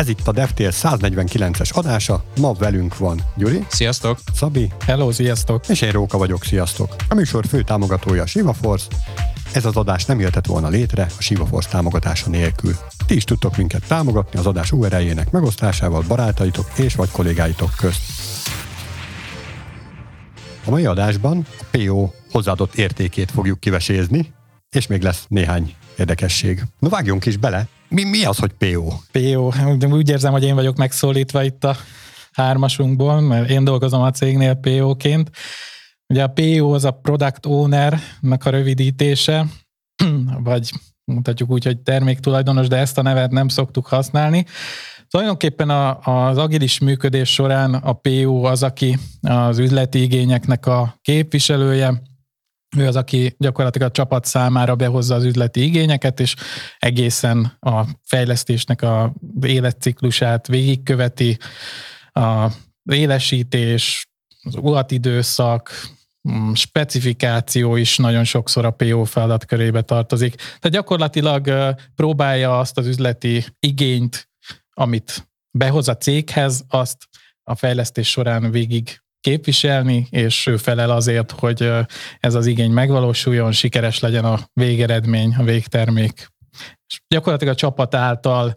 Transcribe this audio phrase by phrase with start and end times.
[0.00, 4.18] Ez itt a DevTales 149-es adása, ma velünk van Gyuri, Sziasztok!
[4.34, 5.68] Szabi, Hello, sziasztok!
[5.68, 6.96] és én Róka vagyok, sziasztok!
[7.08, 8.86] A műsor fő támogatója a Shiva Force,
[9.52, 12.74] ez az adás nem jöhetett volna létre a Shiva Force támogatása nélkül.
[13.06, 18.02] Ti is tudtok minket támogatni az adás URL-jének megosztásával barátaitok és vagy kollégáitok közt.
[20.64, 24.32] A mai adásban a PO hozzáadott értékét fogjuk kivesézni,
[24.70, 26.62] és még lesz néhány érdekesség.
[26.78, 27.68] No vágjunk is bele.
[27.90, 28.92] Mi, mi az, hogy PO?
[29.12, 31.76] PO, de úgy érzem, hogy én vagyok megszólítva itt a
[32.32, 35.30] hármasunkból, mert én dolgozom a cégnél PO-ként.
[36.06, 39.46] Ugye a PO az a Product Owner-nak a rövidítése,
[40.42, 40.70] vagy
[41.04, 44.44] mutatjuk úgy, hogy terméktulajdonos, de ezt a nevet nem szoktuk használni.
[45.08, 52.02] Tulajdonképpen a, az agilis működés során a PO az, aki az üzleti igényeknek a képviselője,
[52.76, 56.34] ő az, aki gyakorlatilag a csapat számára behozza az üzleti igényeket, és
[56.78, 61.38] egészen a fejlesztésnek a életciklusát végigköveti,
[62.12, 62.50] a
[62.92, 64.08] élesítés,
[64.42, 65.70] az ulatidőszak,
[66.30, 70.34] mm, specifikáció is nagyon sokszor a PO feladat körébe tartozik.
[70.34, 74.28] Tehát gyakorlatilag próbálja azt az üzleti igényt,
[74.70, 77.08] amit behoz a céghez, azt
[77.42, 81.70] a fejlesztés során végig képviselni, és ő felel azért, hogy
[82.20, 86.28] ez az igény megvalósuljon, sikeres legyen a végeredmény, a végtermék.
[86.86, 88.54] És gyakorlatilag a csapat által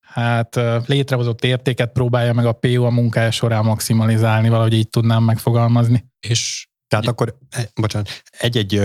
[0.00, 6.04] hát létrehozott értéket próbálja meg a PO a munkája során maximalizálni, valahogy így tudnám megfogalmazni.
[6.26, 8.80] És tehát akkor, e, bocsánat, egy-egy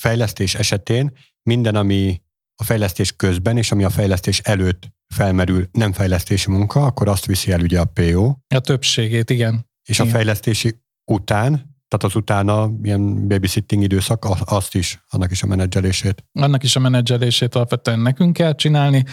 [0.00, 2.22] fejlesztés esetén minden, ami
[2.60, 7.52] a fejlesztés közben és ami a fejlesztés előtt felmerül nem fejlesztési munka, akkor azt viszi
[7.52, 8.34] el ugye a PO.
[8.54, 9.69] A többségét, igen.
[9.90, 10.10] És Igen.
[10.10, 10.74] a fejlesztési
[11.04, 11.50] után,
[11.88, 16.24] tehát az utána ilyen babysitting időszak, azt is, annak is a menedzselését.
[16.32, 19.04] Annak is a menedzselését alapvetően nekünk kell csinálni,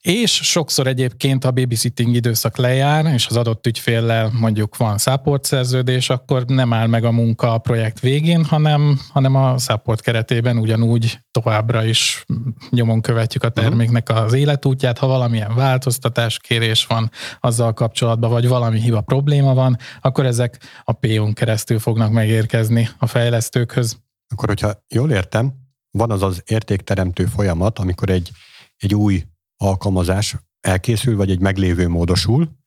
[0.00, 6.10] és sokszor egyébként a babysitting időszak lejár, és az adott ügyféllel mondjuk van support szerződés,
[6.10, 11.18] akkor nem áll meg a munka a projekt végén, hanem, hanem a support keretében ugyanúgy
[11.30, 12.24] továbbra is
[12.70, 17.10] nyomon követjük a terméknek az életútját, ha valamilyen változtatás, kérés van
[17.40, 23.06] azzal kapcsolatban, vagy valami hiba probléma van, akkor ezek a PO-n keresztül fognak megérkezni a
[23.06, 23.98] fejlesztőkhöz.
[24.28, 25.52] Akkor, hogyha jól értem,
[25.90, 28.30] van az az értékteremtő folyamat, amikor egy,
[28.76, 29.24] egy új
[29.64, 32.58] alkalmazás elkészül, vagy egy meglévő módosul,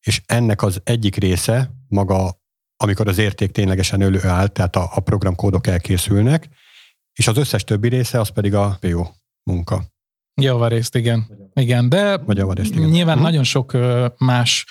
[0.00, 2.42] és ennek az egyik része maga,
[2.76, 6.48] amikor az érték ténylegesen előáll, tehát a, a programkódok elkészülnek,
[7.12, 9.06] és az összes többi része az pedig a PO
[9.50, 9.84] munka.
[10.40, 11.26] Javarészt, igen.
[11.54, 12.88] Igen, de javarészt, igen.
[12.88, 13.22] nyilván Hm.
[13.22, 13.76] nagyon sok
[14.18, 14.66] más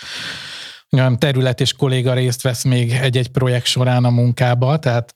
[0.91, 5.13] olyan terület és kolléga részt vesz még egy-egy projekt során a munkába, tehát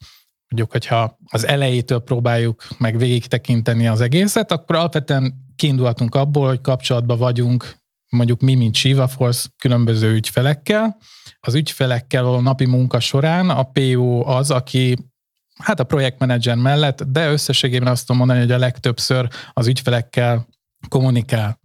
[0.50, 6.62] mondjuk, hogyha az elejétől próbáljuk meg végig tekinteni az egészet, akkor alapvetően kiindulhatunk abból, hogy
[6.62, 7.78] kapcsolatban vagyunk
[8.10, 10.98] mondjuk mi, mint Shiva Force, különböző ügyfelekkel.
[11.40, 14.98] Az ügyfelekkel való napi munka során a PO az, aki
[15.58, 20.48] hát a projektmenedzser mellett, de összességében azt tudom mondani, hogy a legtöbbször az ügyfelekkel
[20.90, 21.60] kommunikál.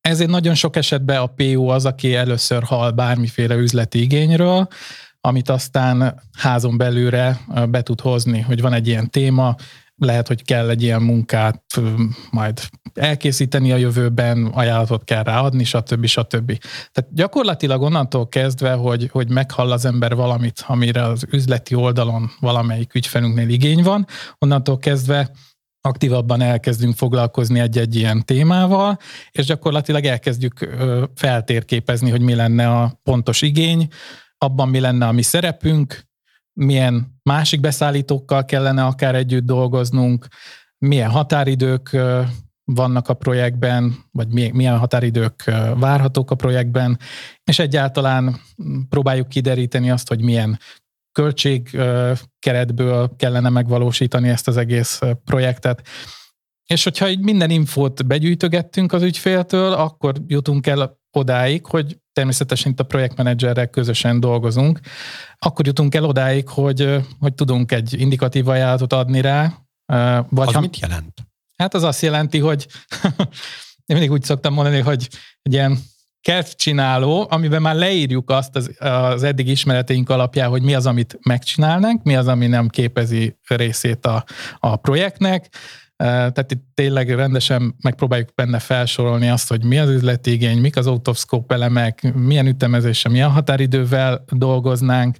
[0.00, 4.68] Ezért nagyon sok esetben a PO az, aki először hall bármiféle üzleti igényről,
[5.20, 9.56] amit aztán házon belülre be tud hozni, hogy van egy ilyen téma,
[10.00, 11.64] lehet, hogy kell egy ilyen munkát
[12.30, 12.60] majd
[12.94, 16.06] elkészíteni a jövőben, ajánlatot kell ráadni, stb.
[16.06, 16.58] stb.
[16.92, 22.94] Tehát gyakorlatilag onnantól kezdve, hogy, hogy meghall az ember valamit, amire az üzleti oldalon valamelyik
[22.94, 24.06] ügyfelünknél igény van,
[24.38, 25.30] onnantól kezdve
[25.80, 28.98] aktívabban elkezdünk foglalkozni egy-egy ilyen témával,
[29.30, 30.76] és gyakorlatilag elkezdjük
[31.14, 33.88] feltérképezni, hogy mi lenne a pontos igény,
[34.38, 36.08] abban mi lenne a mi szerepünk,
[36.52, 40.26] milyen másik beszállítókkal kellene akár együtt dolgoznunk,
[40.78, 41.96] milyen határidők
[42.64, 45.44] vannak a projektben, vagy milyen határidők
[45.74, 46.98] várhatók a projektben,
[47.44, 48.40] és egyáltalán
[48.88, 50.58] próbáljuk kideríteni azt, hogy milyen
[51.12, 55.86] költségkeretből kellene megvalósítani ezt az egész projektet.
[56.66, 62.80] És hogyha így minden infót begyűjtögettünk az ügyféltől, akkor jutunk el odáig, hogy természetesen itt
[62.80, 64.80] a projektmenedzserrel közösen dolgozunk,
[65.38, 69.54] akkor jutunk el odáig, hogy, hogy tudunk egy indikatív ajánlatot adni rá.
[70.28, 71.14] Vagy az ha, mit jelent?
[71.56, 72.66] Hát az azt jelenti, hogy
[73.86, 75.08] én mindig úgy szoktam mondani, hogy
[75.42, 75.78] egy ilyen
[76.56, 82.02] csináló, amiben már leírjuk azt az, az eddig ismereteink alapján, hogy mi az, amit megcsinálnánk,
[82.02, 84.24] mi az, ami nem képezi részét a,
[84.58, 85.48] a projektnek,
[86.04, 90.86] tehát itt tényleg rendesen megpróbáljuk benne felsorolni azt, hogy mi az üzleti igény, mik az
[90.86, 95.16] out of scope elemek, milyen ütemezéssel, milyen határidővel dolgoznánk,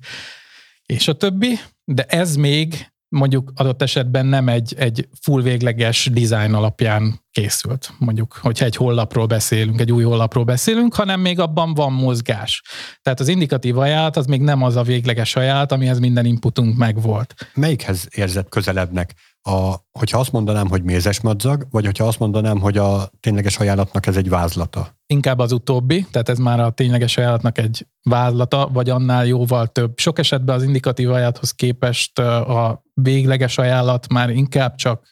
[0.86, 6.54] és a többi, de ez még mondjuk adott esetben nem egy, egy full végleges design
[6.54, 11.92] alapján készült, mondjuk, hogyha egy hollapról beszélünk, egy új hollapról beszélünk, hanem még abban van
[11.92, 12.62] mozgás.
[13.02, 17.34] Tehát az indikatív ajánlat az még nem az a végleges ajánlat, amihez minden inputunk megvolt.
[17.54, 19.14] Melyikhez érzett közelebbnek?
[19.42, 24.06] A, hogyha azt mondanám, hogy mézes madzag, vagy hogyha azt mondanám, hogy a tényleges ajánlatnak
[24.06, 24.99] ez egy vázlata?
[25.12, 29.98] Inkább az utóbbi, tehát ez már a tényleges ajánlatnak egy vázlata, vagy annál jóval több.
[29.98, 35.02] Sok esetben az indikatív ajánlathoz képest a végleges ajánlat már inkább csak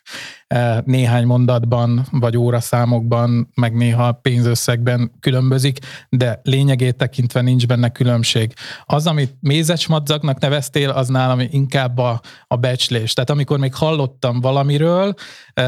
[0.84, 5.78] néhány mondatban, vagy óraszámokban, meg néha pénzösszegben különbözik,
[6.08, 8.52] de lényegét tekintve nincs benne különbség.
[8.84, 13.12] Az, amit mézecsmadzagnak neveztél, az nálam inkább a, a becslés.
[13.12, 15.14] Tehát amikor még hallottam valamiről,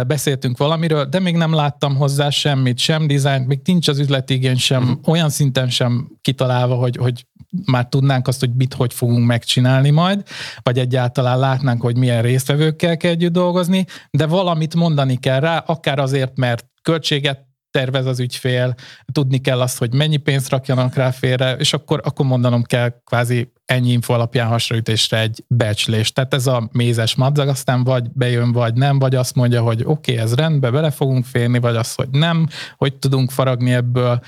[0.07, 4.83] beszéltünk valamiről, de még nem láttam hozzá semmit, sem dizájnt, még nincs az üzletigény sem,
[4.83, 5.09] uh-huh.
[5.09, 7.27] olyan szinten sem kitalálva, hogy, hogy
[7.65, 10.23] már tudnánk azt, hogy mit hogy fogunk megcsinálni majd,
[10.63, 15.99] vagy egyáltalán látnánk, hogy milyen résztvevőkkel kell együtt dolgozni, de valamit mondani kell rá, akár
[15.99, 18.75] azért, mert költséget tervez az ügyfél,
[19.13, 23.53] tudni kell azt, hogy mennyi pénzt rakjanak rá félre, és akkor, akkor mondanom kell kvázi
[23.65, 26.13] ennyi info alapján hasraütésre egy becslés.
[26.13, 30.13] Tehát ez a mézes madzag, aztán vagy bejön, vagy nem, vagy azt mondja, hogy oké,
[30.13, 34.21] okay, ez rendben, bele fogunk férni, vagy az, hogy nem, hogy tudunk faragni ebből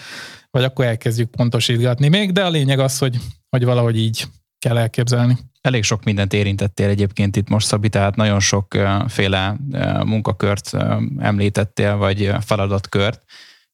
[0.53, 3.19] vagy akkor elkezdjük pontosítgatni még, de a lényeg az, hogy,
[3.49, 4.25] hogy valahogy így
[4.59, 5.39] kell elképzelni.
[5.63, 9.57] Elég sok mindent érintettél egyébként itt most, Szabi, tehát nagyon sokféle
[10.05, 10.77] munkakört
[11.19, 13.25] említettél, vagy feladatkört.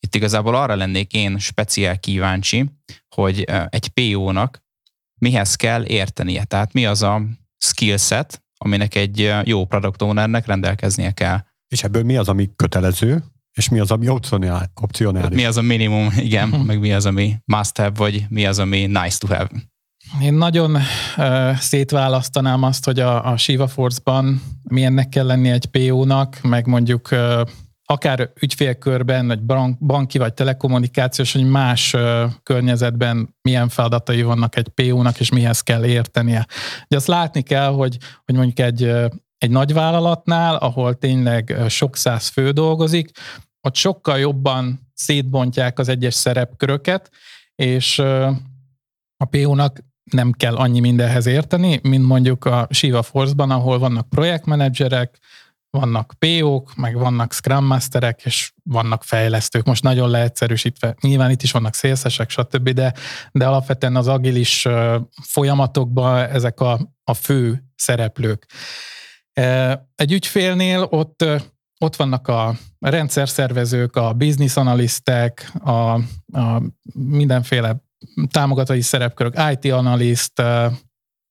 [0.01, 2.71] Itt igazából arra lennék én speciál kíváncsi,
[3.15, 4.63] hogy egy PO-nak
[5.21, 6.45] mihez kell értenie.
[6.45, 7.23] Tehát mi az a
[7.59, 11.39] skillset, aminek egy jó product ownernek rendelkeznie kell.
[11.69, 14.09] És ebből mi az, ami kötelező, és mi az, ami
[14.75, 15.37] opcionális?
[15.37, 16.65] Mi az a minimum, igen, uh-huh.
[16.65, 19.49] meg mi az, ami must have, vagy mi az, ami nice to have.
[20.23, 20.77] Én nagyon
[21.17, 27.09] uh, szétválasztanám azt, hogy a, a Shiva Force-ban milyennek kell lenni egy PO-nak, meg mondjuk
[27.11, 27.41] uh,
[27.85, 29.41] akár ügyfélkörben, vagy
[29.79, 35.85] banki vagy telekommunikációs, vagy más uh, környezetben milyen feladatai vannak egy PO-nak, és mihez kell
[35.85, 36.47] értenie.
[36.85, 38.83] Ugye azt látni kell, hogy, hogy mondjuk egy,
[39.39, 43.11] egy nagy vállalatnál, ahol tényleg sok száz fő dolgozik,
[43.61, 47.11] ott sokkal jobban szétbontják az egyes szerepköröket,
[47.55, 47.99] és
[49.17, 55.19] a PO-nak nem kell annyi mindenhez érteni, mint mondjuk a Shiva Force-ban, ahol vannak projektmenedzserek,
[55.71, 59.65] vannak PO-k, meg vannak Scrum Masterek, és vannak fejlesztők.
[59.65, 62.95] Most nagyon leegyszerűsítve, nyilván itt is vannak szélszesek, stb., de,
[63.33, 64.69] de alapvetően az agilis
[65.23, 68.47] folyamatokban ezek a, a fő szereplők.
[69.95, 71.25] Egy ügyfélnél ott
[71.81, 75.93] ott vannak a rendszerszervezők, a business analisztek, a,
[76.33, 76.63] a
[76.93, 77.83] mindenféle
[78.31, 80.43] támogatói szerepkörök, IT analiszt,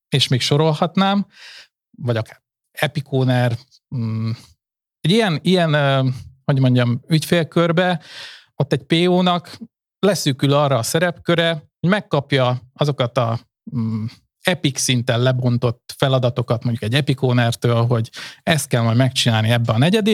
[0.09, 1.25] és még sorolhatnám,
[1.97, 2.41] vagy akár
[2.71, 3.57] Epicóner.
[3.95, 4.29] Mm,
[4.99, 5.73] egy ilyen, ilyen,
[6.43, 8.01] hogy mondjam, ügyfélkörbe,
[8.55, 9.57] ott egy PO-nak
[9.99, 13.39] leszűkül arra a szerepköre, hogy megkapja azokat a
[13.75, 14.05] mm,
[14.41, 18.09] epic szinten lebontott feladatokat mondjuk egy epikónertől, hogy
[18.43, 20.07] ezt kell majd megcsinálni ebbe a negyed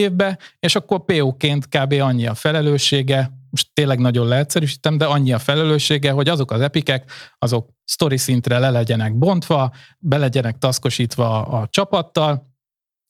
[0.58, 1.92] és akkor PO-ként kb.
[1.92, 7.10] annyi a felelőssége, most tényleg nagyon leegyszerűsítem, de annyi a felelőssége, hogy azok az epikek,
[7.38, 12.52] azok story szintre le legyenek bontva, be legyenek taszkosítva a csapattal,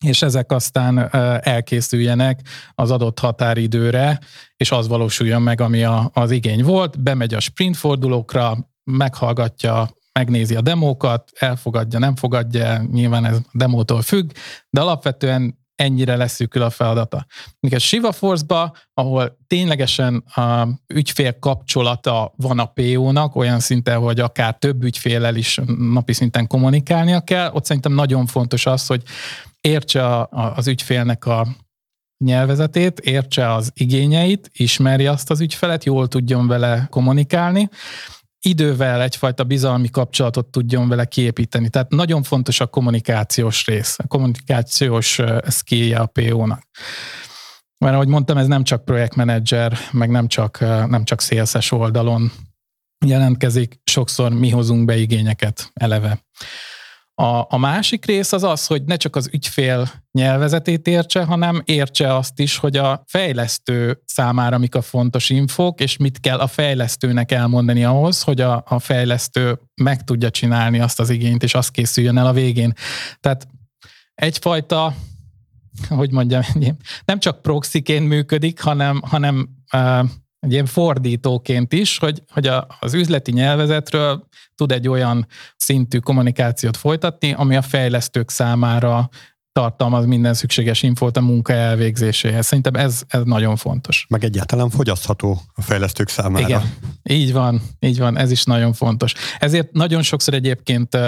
[0.05, 2.41] és ezek aztán elkészüljenek
[2.75, 4.21] az adott határidőre,
[4.57, 7.03] és az valósuljon meg, ami a, az igény volt.
[7.03, 14.03] Bemegy a sprint fordulókra, meghallgatja megnézi a demókat, elfogadja, nem fogadja, nyilván ez a demótól
[14.03, 14.31] függ,
[14.71, 17.27] de alapvetően ennyire leszűkül a feladata.
[17.71, 24.59] A Shiva Force-ba, ahol ténylegesen a ügyfél kapcsolata van a PO-nak, olyan szinten, hogy akár
[24.59, 29.03] több ügyfélel is napi szinten kommunikálnia kell, ott szerintem nagyon fontos az, hogy
[29.61, 31.47] értse a, az ügyfélnek a
[32.25, 37.69] nyelvezetét, értse az igényeit, ismerje azt az ügyfelet, jól tudjon vele kommunikálni,
[38.45, 41.69] idővel egyfajta bizalmi kapcsolatot tudjon vele kiépíteni.
[41.69, 45.21] Tehát nagyon fontos a kommunikációs rész, a kommunikációs
[45.51, 46.63] skillje a PO-nak.
[47.79, 52.33] Mert ahogy mondtam, ez nem csak projektmenedzser, meg nem csak, nem csak szélszes oldalon
[53.07, 56.25] jelentkezik, sokszor mi hozunk be igényeket eleve.
[57.17, 62.15] A, a másik rész az az, hogy ne csak az ügyfél nyelvezetét értse, hanem értse
[62.15, 67.33] azt is, hogy a fejlesztő számára mik a fontos infók, és mit kell a fejlesztőnek
[67.33, 72.19] elmondani ahhoz, hogy a, a fejlesztő meg tudja csinálni azt az igényt, és az készüljön
[72.19, 72.73] el a végén.
[73.21, 73.49] Tehát
[74.15, 74.95] egyfajta,
[75.89, 76.43] hogy mondjam,
[77.05, 79.49] nem csak proxiként működik, hanem, hanem
[80.45, 86.77] egy ilyen fordítóként is, hogy, hogy a, az üzleti nyelvezetről tud egy olyan szintű kommunikációt
[86.77, 89.09] folytatni, ami a fejlesztők számára
[89.53, 92.47] tartalmaz minden szükséges infót a munka elvégzéséhez.
[92.47, 94.07] Szerintem ez, ez nagyon fontos.
[94.09, 96.47] Meg egyáltalán fogyasztható a fejlesztők számára.
[96.47, 99.13] Igen, így van, így van, ez is nagyon fontos.
[99.39, 100.99] Ezért nagyon sokszor egyébként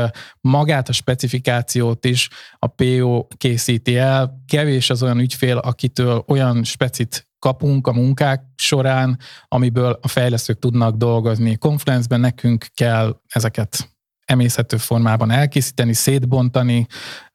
[0.41, 2.29] magát a specifikációt is
[2.59, 4.43] a PO készíti el.
[4.47, 10.97] Kevés az olyan ügyfél, akitől olyan specit kapunk a munkák során, amiből a fejlesztők tudnak
[10.97, 11.57] dolgozni.
[11.57, 13.91] Confluence-ben nekünk kell ezeket
[14.25, 16.87] emészhető formában elkészíteni, szétbontani,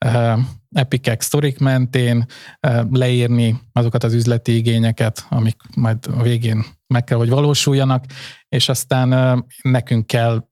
[0.04, 0.38] uh,
[0.70, 2.26] Epic Storik mentén
[2.66, 8.04] uh, leírni azokat az üzleti igényeket, amik majd a végén meg kell, hogy valósuljanak,
[8.48, 10.46] és aztán uh, nekünk kell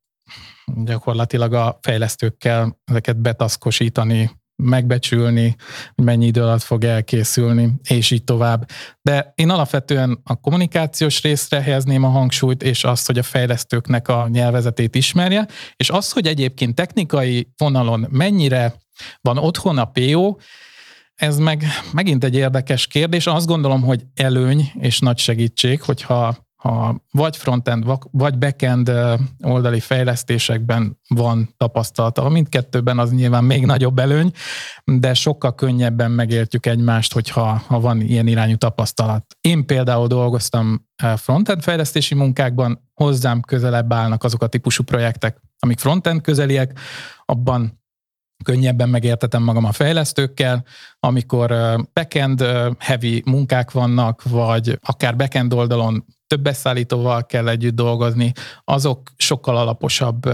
[0.85, 4.31] gyakorlatilag a fejlesztőkkel ezeket betaszkosítani,
[4.63, 5.57] megbecsülni,
[5.95, 8.71] mennyi idő alatt fog elkészülni, és így tovább.
[9.03, 14.29] De én alapvetően a kommunikációs részre helyezném a hangsúlyt, és azt, hogy a fejlesztőknek a
[14.29, 18.75] nyelvezetét ismerje, és az, hogy egyébként technikai vonalon mennyire
[19.21, 20.37] van otthon a PO,
[21.15, 23.27] ez meg megint egy érdekes kérdés.
[23.27, 28.93] Azt gondolom, hogy előny és nagy segítség, hogyha ha vagy frontend, vagy backend
[29.43, 32.29] oldali fejlesztésekben van tapasztalata.
[32.29, 34.33] Mindkettőben az nyilván még nagyobb előny,
[34.85, 39.37] de sokkal könnyebben megértjük egymást, hogyha ha van ilyen irányú tapasztalat.
[39.41, 46.21] Én például dolgoztam frontend fejlesztési munkákban, hozzám közelebb állnak azok a típusú projektek, amik frontend
[46.21, 46.79] közeliek,
[47.25, 47.83] abban
[48.45, 50.65] könnyebben megértetem magam a fejlesztőkkel,
[50.99, 51.55] amikor
[51.93, 52.45] backend
[52.79, 58.33] heavy munkák vannak, vagy akár backend oldalon több beszállítóval kell együtt dolgozni,
[58.65, 60.31] azok sokkal alaposabb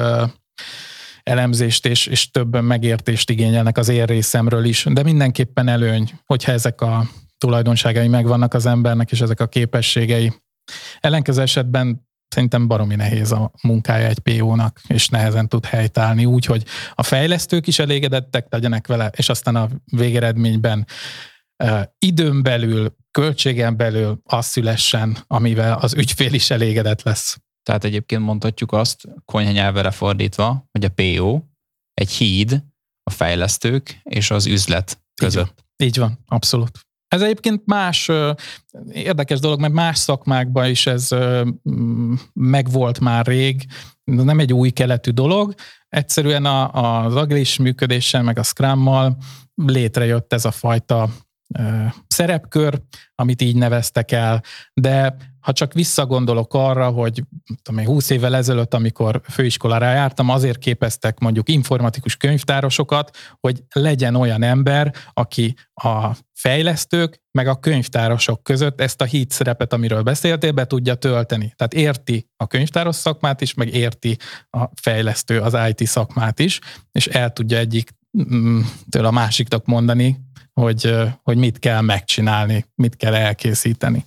[1.23, 6.81] elemzést és, és több megértést igényelnek az én részemről is, de mindenképpen előny, hogyha ezek
[6.81, 7.07] a
[7.38, 10.33] tulajdonságai megvannak az embernek, és ezek a képességei.
[11.00, 16.65] Ellenkező esetben szerintem baromi nehéz a munkája egy PO-nak, és nehezen tud helytállni úgy, hogy
[16.95, 20.87] a fejlesztők is elégedettek legyenek vele, és aztán a végeredményben
[21.99, 27.39] időn belül, költségen belül az szülessen, amivel az ügyfél is elégedett lesz.
[27.63, 31.43] Tehát egyébként mondhatjuk azt, konyha nyelvere fordítva, hogy a PO
[31.95, 32.63] egy híd
[33.03, 35.65] a fejlesztők és az üzlet között.
[35.77, 36.87] Így, így van, abszolút.
[37.09, 38.11] Ez egyébként más
[38.91, 41.09] érdekes dolog, mert más szakmákban is ez
[42.33, 43.67] megvolt már rég,
[44.05, 45.55] nem egy új keletű dolog.
[45.89, 49.17] Egyszerűen a, az agilis működéssel, meg a Scrummal
[49.55, 51.09] létrejött ez a fajta
[52.07, 52.81] szerepkör,
[53.15, 54.43] amit így neveztek el,
[54.75, 57.23] de ha csak visszagondolok arra, hogy
[57.62, 64.15] tudom én, 20 évvel ezelőtt, amikor főiskolára jártam, azért képeztek mondjuk informatikus könyvtárosokat, hogy legyen
[64.15, 70.53] olyan ember, aki a fejlesztők, meg a könyvtárosok között ezt a híd szerepet, amiről beszéltél,
[70.53, 71.53] be tudja tölteni.
[71.57, 74.17] Tehát érti a könyvtáros szakmát is, meg érti
[74.50, 76.61] a fejlesztő az IT szakmát is,
[76.93, 77.91] és el tudja egyik
[78.35, 80.25] mm, től a másiknak mondani,
[80.61, 84.05] hogy, hogy mit kell megcsinálni, mit kell elkészíteni.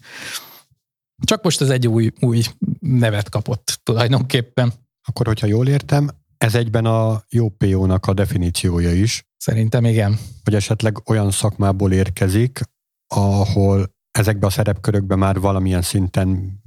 [1.24, 2.42] Csak most ez egy új, új
[2.80, 4.74] nevet kapott tulajdonképpen.
[5.08, 9.24] Akkor, hogyha jól értem, ez egyben a jó PO-nak a definíciója is.
[9.38, 10.18] Szerintem igen.
[10.44, 12.60] Hogy esetleg olyan szakmából érkezik,
[13.08, 16.60] ahol ezekbe a szerepkörökbe már valamilyen szinten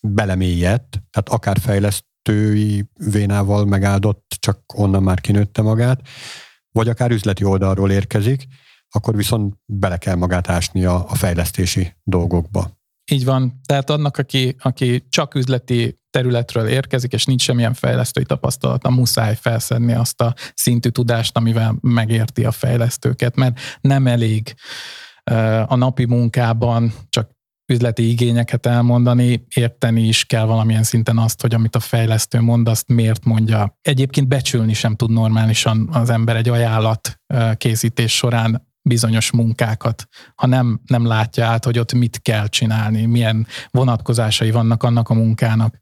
[0.00, 6.00] belemélyedt, tehát akár fejlesztői vénával megáldott, csak onnan már kinőtte magát,
[6.72, 8.46] vagy akár üzleti oldalról érkezik,
[8.90, 12.76] akkor viszont bele kell magát ásni a, a fejlesztési dolgokba.
[13.10, 13.60] Így van.
[13.66, 19.92] Tehát annak, aki, aki csak üzleti területről érkezik, és nincs semmilyen fejlesztői tapasztalata, muszáj felszedni
[19.92, 24.54] azt a szintű tudást, amivel megérti a fejlesztőket, mert nem elég
[25.66, 27.36] a napi munkában csak
[27.72, 32.88] üzleti igényeket elmondani, érteni is kell valamilyen szinten azt, hogy amit a fejlesztő mond, azt
[32.88, 33.78] miért mondja.
[33.82, 37.20] Egyébként becsülni sem tud normálisan az ember egy ajánlat
[37.56, 43.46] készítés során bizonyos munkákat, ha nem, nem látja át, hogy ott mit kell csinálni, milyen
[43.70, 45.74] vonatkozásai vannak annak a munkának.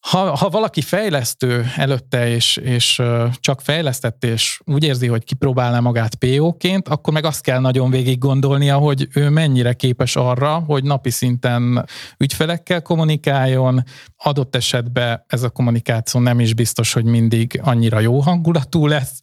[0.00, 3.02] Ha, ha valaki fejlesztő előtte, és, és
[3.40, 8.18] csak fejlesztett, és úgy érzi, hogy kipróbálná magát PO-ként, akkor meg azt kell nagyon végig
[8.18, 11.86] gondolnia, hogy ő mennyire képes arra, hogy napi szinten
[12.18, 13.82] ügyfelekkel kommunikáljon,
[14.16, 19.20] adott esetben ez a kommunikáció nem is biztos, hogy mindig annyira jó hangulatú lesz,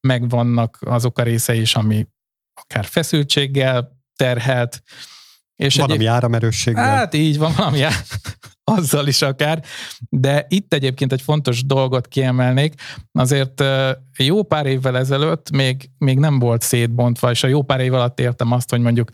[0.00, 2.06] meg vannak azok a részei is, ami
[2.54, 4.82] akár feszültséggel terhelt.
[5.56, 6.84] És valami egy, áramerősséggel.
[6.84, 7.84] Hát így van, valami
[8.64, 9.64] azzal is akár.
[10.08, 12.74] De itt egyébként egy fontos dolgot kiemelnék.
[13.12, 13.64] Azért
[14.18, 18.20] jó pár évvel ezelőtt még, még nem volt szétbontva, és a jó pár év alatt
[18.20, 19.10] értem azt, hogy mondjuk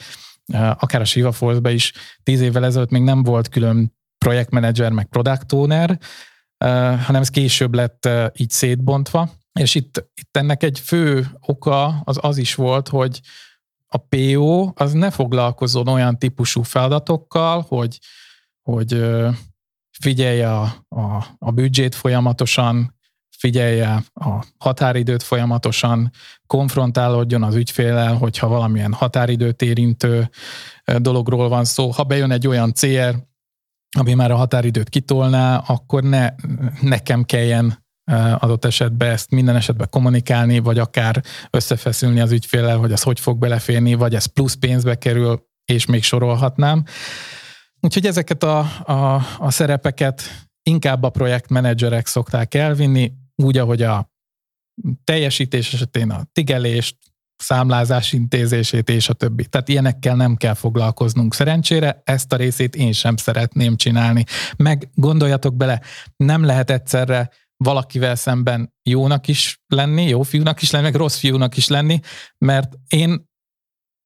[0.52, 1.92] akár a Shiva Force-be is
[2.22, 5.98] tíz évvel ezelőtt még nem volt külön projektmenedzser, meg product owner,
[7.04, 12.36] hanem ez később lett így szétbontva, És itt, itt ennek egy fő oka az az
[12.36, 13.20] is volt, hogy
[13.86, 17.98] a PO az ne foglalkozzon olyan típusú feladatokkal, hogy,
[18.62, 19.04] hogy
[20.00, 22.98] figyelje a, a, a büdzsét folyamatosan,
[23.40, 26.10] figyelje a határidőt folyamatosan,
[26.46, 30.30] konfrontálódjon az ügyfélel, hogyha valamilyen határidőt érintő
[30.96, 31.90] dologról van szó.
[31.90, 33.28] Ha bejön egy olyan CR,
[33.98, 36.34] ami már a határidőt kitolná, akkor ne
[36.80, 37.84] nekem kelljen
[38.38, 43.38] adott esetben ezt minden esetben kommunikálni, vagy akár összefeszülni az ügyfélel, hogy az hogy fog
[43.38, 46.84] beleférni, vagy ez plusz pénzbe kerül, és még sorolhatnám.
[47.80, 50.22] Úgyhogy ezeket a, a, a szerepeket
[50.62, 54.12] inkább a projektmenedzserek szokták elvinni, úgy, ahogy a
[55.04, 56.96] teljesítés esetén a tigelést,
[57.36, 59.46] számlázás intézését és a többi.
[59.46, 61.34] Tehát ilyenekkel nem kell foglalkoznunk.
[61.34, 64.24] Szerencsére ezt a részét én sem szeretném csinálni.
[64.56, 65.80] Meg gondoljatok bele,
[66.16, 67.30] nem lehet egyszerre
[67.64, 72.00] valakivel szemben jónak is lenni, jó fiúnak is lenni, meg rossz fiúnak is lenni,
[72.38, 73.28] mert én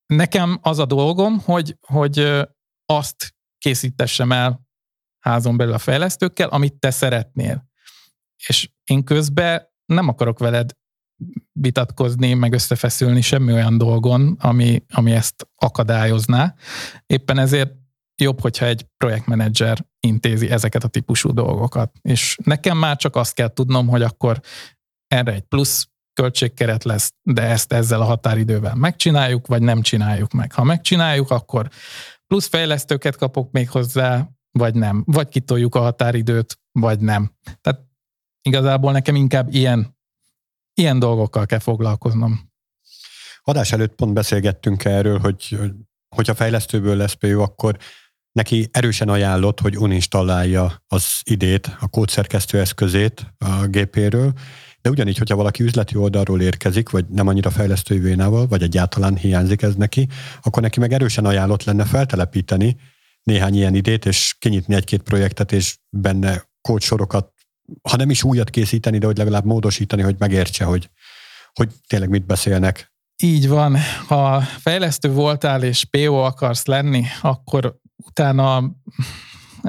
[0.06, 2.44] nekem az a dolgom, hogy, hogy
[2.86, 4.60] azt készítessem el
[5.18, 7.68] házon belül a fejlesztőkkel, amit te szeretnél.
[8.46, 10.70] És én közben nem akarok veled
[11.52, 16.54] vitatkozni, meg összefeszülni semmi olyan dolgon, ami, ami ezt akadályozná.
[17.06, 17.72] Éppen ezért
[18.16, 21.92] jobb, hogyha egy projektmenedzser intézi ezeket a típusú dolgokat.
[22.02, 24.40] És nekem már csak azt kell tudnom, hogy akkor
[25.06, 30.52] erre egy plusz költségkeret lesz, de ezt ezzel a határidővel megcsináljuk, vagy nem csináljuk meg.
[30.52, 31.68] Ha megcsináljuk, akkor
[32.26, 35.02] plusz fejlesztőket kapok még hozzá, vagy nem.
[35.06, 37.32] Vagy kitoljuk a határidőt, vagy nem.
[37.60, 37.80] Tehát
[38.42, 39.96] igazából nekem inkább ilyen,
[40.74, 42.52] ilyen dolgokkal kell foglalkoznom.
[43.42, 45.58] Adás előtt pont beszélgettünk erről, hogy
[46.14, 47.78] hogyha fejlesztőből lesz PO, akkor
[48.34, 54.32] neki erősen ajánlott, hogy uninstallálja az idét, a kódszerkesztő eszközét a gépéről,
[54.80, 59.62] de ugyanígy, hogyha valaki üzleti oldalról érkezik, vagy nem annyira fejlesztői vénával, vagy egyáltalán hiányzik
[59.62, 60.08] ez neki,
[60.42, 62.76] akkor neki meg erősen ajánlott lenne feltelepíteni
[63.22, 67.32] néhány ilyen idét, és kinyitni egy-két projektet, és benne kódsorokat,
[67.88, 70.90] ha nem is újat készíteni, de hogy legalább módosítani, hogy megértse, hogy,
[71.52, 72.92] hogy tényleg mit beszélnek.
[73.22, 73.76] Így van.
[74.06, 78.72] Ha fejlesztő voltál és PO akarsz lenni, akkor utána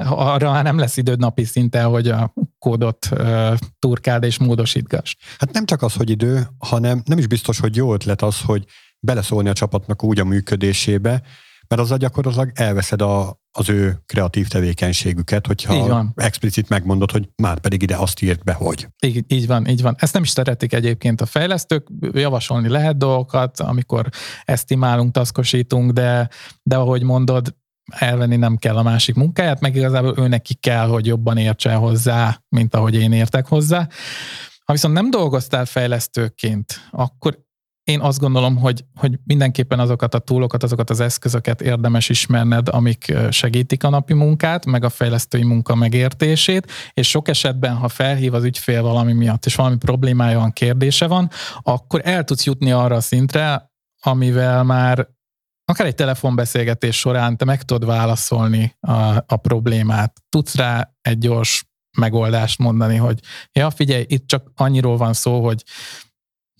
[0.04, 5.14] arra már nem lesz időd napi szinten, hogy a kódot uh, turkáld és módosítgass.
[5.38, 8.64] Hát nem csak az, hogy idő, hanem nem is biztos, hogy jó ötlet az, hogy
[9.00, 11.22] beleszólni a csapatnak úgy a működésébe,
[11.68, 17.82] mert azzal gyakorlatilag elveszed a, az ő kreatív tevékenységüket, hogyha explicit megmondod, hogy már pedig
[17.82, 18.88] ide azt írt be, hogy.
[19.06, 19.94] Így, így van, így van.
[19.98, 24.08] Ezt nem is szeretik egyébként a fejlesztők, javasolni lehet dolgokat, amikor
[24.44, 26.28] esztimálunk, taszkosítunk, de,
[26.62, 27.54] de ahogy mondod,
[27.92, 32.42] elvenni nem kell a másik munkáját, meg igazából ő neki kell, hogy jobban értse hozzá,
[32.48, 33.88] mint ahogy én értek hozzá.
[34.64, 37.44] Ha viszont nem dolgoztál fejlesztőként, akkor
[37.84, 43.14] én azt gondolom, hogy, hogy mindenképpen azokat a túlokat, azokat az eszközöket érdemes ismerned, amik
[43.30, 48.44] segítik a napi munkát, meg a fejlesztői munka megértését, és sok esetben, ha felhív az
[48.44, 51.30] ügyfél valami miatt, és valami problémája van, kérdése van,
[51.62, 53.70] akkor el tudsz jutni arra a szintre,
[54.02, 55.08] amivel már
[55.68, 61.64] akár egy telefonbeszélgetés során te meg tudod válaszolni a, a problémát, tudsz rá egy gyors
[61.98, 63.20] megoldást mondani, hogy
[63.52, 65.64] ja, figyelj, itt csak annyiról van szó, hogy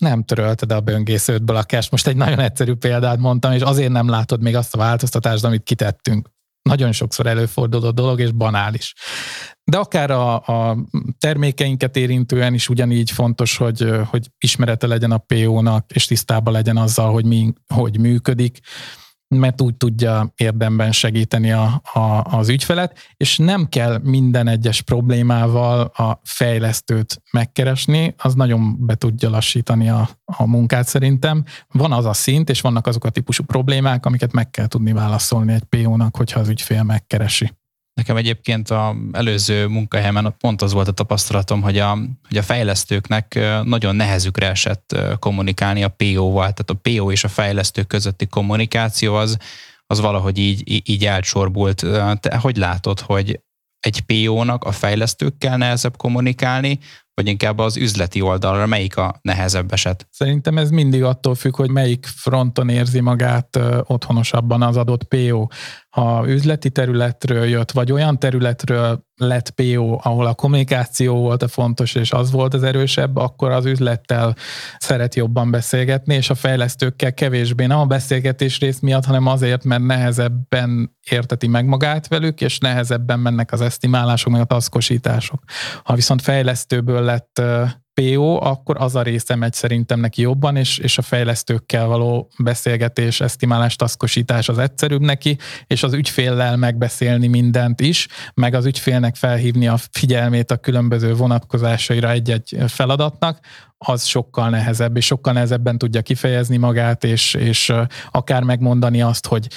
[0.01, 1.89] nem törölted a böngésződből a cache.
[1.91, 5.63] Most egy nagyon egyszerű példát mondtam, és azért nem látod még azt a változtatást, amit
[5.63, 6.29] kitettünk.
[6.67, 8.95] Nagyon sokszor előforduló dolog, és banális.
[9.65, 10.77] De akár a, a
[11.19, 17.13] termékeinket érintően is ugyanígy fontos, hogy, hogy ismerete legyen a PO-nak, és tisztában legyen azzal,
[17.13, 18.59] hogy mi, hogy működik
[19.29, 25.81] mert úgy tudja érdemben segíteni a, a, az ügyfelet, és nem kell minden egyes problémával
[25.81, 31.45] a fejlesztőt megkeresni, az nagyon be tudja lassítani a, a munkát szerintem.
[31.73, 35.53] Van az a szint, és vannak azok a típusú problémák, amiket meg kell tudni válaszolni
[35.53, 37.53] egy PO-nak, hogyha az ügyfél megkeresi.
[37.97, 43.39] Nekem egyébként a előző munkahelyemen pont az volt a tapasztalatom, hogy a, hogy a fejlesztőknek
[43.65, 49.37] nagyon nehezükre esett kommunikálni a PO-val, tehát a PO és a fejlesztő közötti kommunikáció az,
[49.87, 51.87] az valahogy így, így elcsorbult.
[52.21, 53.41] Te hogy látod, hogy
[53.81, 56.79] egy PO-nak a fejlesztőkkel nehezebb kommunikálni,
[57.15, 60.07] vagy inkább az üzleti oldalra melyik a nehezebb eset?
[60.11, 65.47] Szerintem ez mindig attól függ, hogy melyik fronton érzi magát otthonosabban az adott PO
[65.97, 71.95] ha üzleti területről jött, vagy olyan területről lett PO, ahol a kommunikáció volt a fontos,
[71.95, 74.37] és az volt az erősebb, akkor az üzlettel
[74.79, 79.83] szeret jobban beszélgetni, és a fejlesztőkkel kevésbé, nem a beszélgetés rész miatt, hanem azért, mert
[79.83, 85.43] nehezebben érteti meg magát velük, és nehezebben mennek az esztimálások, meg a taszkosítások.
[85.85, 87.43] Ha viszont fejlesztőből lett
[88.01, 93.21] PO, akkor az a része megy szerintem neki jobban, és, és a fejlesztőkkel való beszélgetés,
[93.21, 99.69] esztimálás, taszkosítás az egyszerűbb neki, és az ügyféllel megbeszélni mindent is, meg az ügyfélnek felhívni
[99.69, 103.39] a figyelmét a különböző vonatkozásaira egy-egy feladatnak,
[103.79, 107.73] az sokkal nehezebb, és sokkal nehezebben tudja kifejezni magát, és, és
[108.11, 109.49] akár megmondani azt, hogy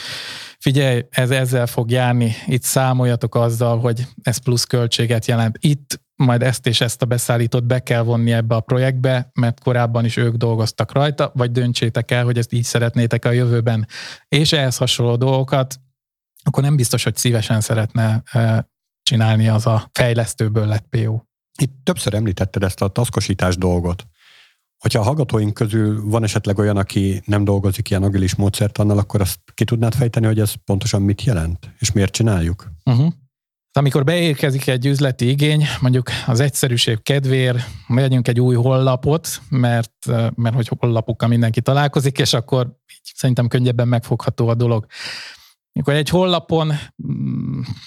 [0.60, 5.58] figyelj, ez ezzel fog járni, itt számoljatok azzal, hogy ez plusz költséget jelent.
[5.60, 10.06] Itt majd ezt és ezt a beszállítót be kell vonni ebbe a projektbe, mert korábban
[10.06, 13.88] is ők dolgoztak rajta, vagy döntsétek el, hogy ezt így szeretnétek a jövőben,
[14.28, 15.80] és ehhez hasonló dolgokat,
[16.44, 18.24] akkor nem biztos, hogy szívesen szeretne
[19.04, 21.22] csinálni az a fejlesztőből lett PO.
[21.62, 24.06] Itt többször említetted ezt a taszkosítás dolgot.
[24.80, 29.40] Hogyha a hallgatóink közül van esetleg olyan, aki nem dolgozik ilyen agilis módszertannal, akkor azt
[29.54, 32.72] ki tudnád fejteni, hogy ez pontosan mit jelent, és miért csináljuk?
[32.86, 33.14] Uh-huh.
[33.72, 40.56] Amikor beérkezik egy üzleti igény, mondjuk az egyszerűség kedvéért megyünk egy új hollapot, mert, mert
[40.56, 44.86] hogy hollapokkal mindenki találkozik, és akkor így szerintem könnyebben megfogható a dolog.
[45.74, 47.39] Amikor egy hollapon mm,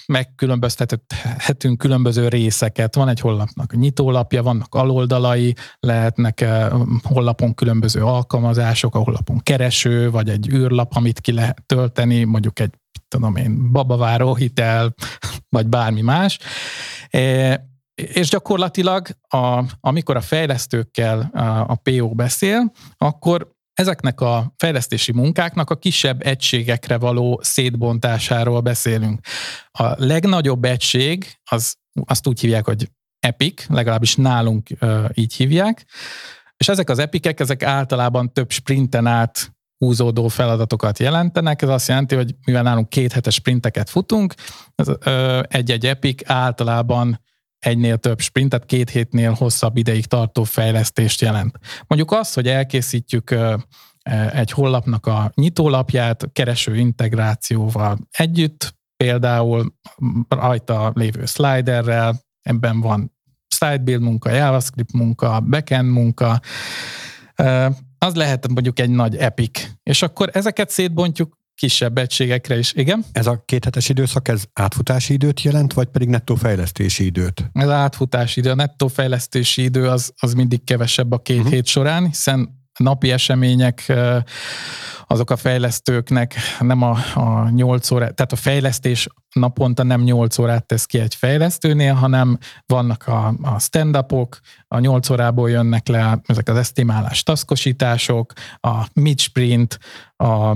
[0.05, 6.69] megkülönböztethetünk különböző részeket, van egy hollapnak nyitólapja, vannak aloldalai, lehetnek eh,
[7.03, 12.73] hollapon különböző alkalmazások, a hollapon kereső, vagy egy űrlap, amit ki lehet tölteni, mondjuk egy
[13.07, 14.93] tudom én, babaváró hitel,
[15.49, 16.39] vagy bármi más.
[17.09, 25.11] E, és gyakorlatilag, a, amikor a fejlesztőkkel a, a PO beszél, akkor ezeknek a fejlesztési
[25.11, 29.19] munkáknak a kisebb egységekre való szétbontásáról beszélünk.
[29.71, 35.85] A legnagyobb egység, az, azt úgy hívják, hogy Epic, legalábbis nálunk uh, így hívják,
[36.57, 41.61] és ezek az epikek, ezek általában több sprinten át húzódó feladatokat jelentenek.
[41.61, 44.33] Ez azt jelenti, hogy mivel nálunk két hetes sprinteket futunk,
[45.47, 47.21] egy-egy epic általában
[47.65, 51.59] egynél több sprint, tehát két hétnél hosszabb ideig tartó fejlesztést jelent.
[51.87, 53.35] Mondjuk az, hogy elkészítjük
[54.31, 59.73] egy hollapnak a nyitólapját kereső integrációval együtt, például
[60.29, 63.13] rajta lévő sliderrel, ebben van
[63.47, 66.39] site build munka, JavaScript munka, backend munka,
[67.97, 69.69] az lehet mondjuk egy nagy epic.
[69.83, 73.05] És akkor ezeket szétbontjuk kisebb egységekre is, igen.
[73.11, 77.49] Ez a kéthetes időszak, ez átfutási időt jelent, vagy pedig nettó fejlesztési időt?
[77.53, 78.49] Ez átfutási idő.
[78.49, 81.51] A nettó fejlesztési idő az, az mindig kevesebb a két uh-huh.
[81.51, 83.93] hét során, hiszen napi események
[85.07, 90.65] azok a fejlesztőknek nem a, a 8 óra, tehát a fejlesztés naponta nem 8 órát
[90.65, 96.49] tesz ki egy fejlesztőnél, hanem vannak a, a stand-upok, a 8 órából jönnek le ezek
[96.49, 99.79] az esztimálás taszkosítások, a mid-sprint,
[100.15, 100.55] a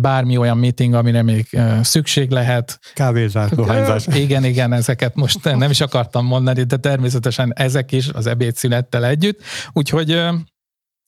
[0.00, 2.78] bármi olyan meeting, amire még szükség lehet.
[2.94, 4.06] Kávézás, dohányzás.
[4.06, 9.42] Igen, igen, ezeket most nem is akartam mondani, de természetesen ezek is az ebédszünettel együtt.
[9.72, 10.22] Úgyhogy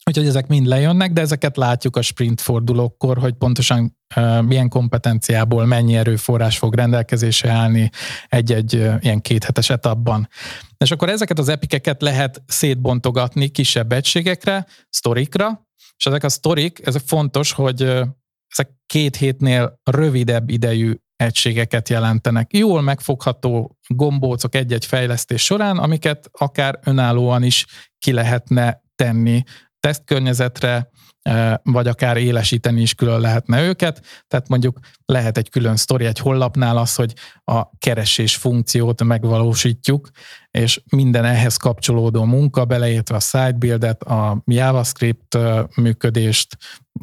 [0.04, 3.98] Úgyhogy ezek mind lejönnek, de ezeket látjuk a sprint fordulókkor, hogy pontosan
[4.44, 7.90] milyen kompetenciából mennyi erőforrás fog rendelkezésre állni
[8.28, 10.28] egy-egy ilyen kéthetes etapban.
[10.76, 17.02] És akkor ezeket az epikeket lehet szétbontogatni kisebb egységekre, sztorikra, és ezek a sztorik, ezek
[17.06, 18.00] fontos, hogy
[18.48, 22.56] ezek két hétnél rövidebb idejű egységeket jelentenek.
[22.56, 27.66] Jól megfogható gombócok egy-egy fejlesztés során, amiket akár önállóan is
[27.98, 29.42] ki lehetne tenni
[29.88, 30.90] tesztkörnyezetre,
[31.22, 34.02] e, vagy akár élesíteni is külön lehetne őket.
[34.26, 40.08] Tehát mondjuk lehet egy külön sztori egy hollapnál az, hogy a keresés funkciót megvalósítjuk,
[40.50, 46.56] és minden ehhez kapcsolódó munka, beleértve a sitebuildet, a JavaScript e, működést,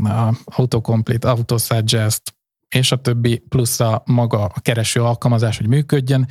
[0.04, 2.21] a autocomplete, autosuggest,
[2.76, 6.28] és a többi, plusz a maga a kereső alkalmazás, hogy működjön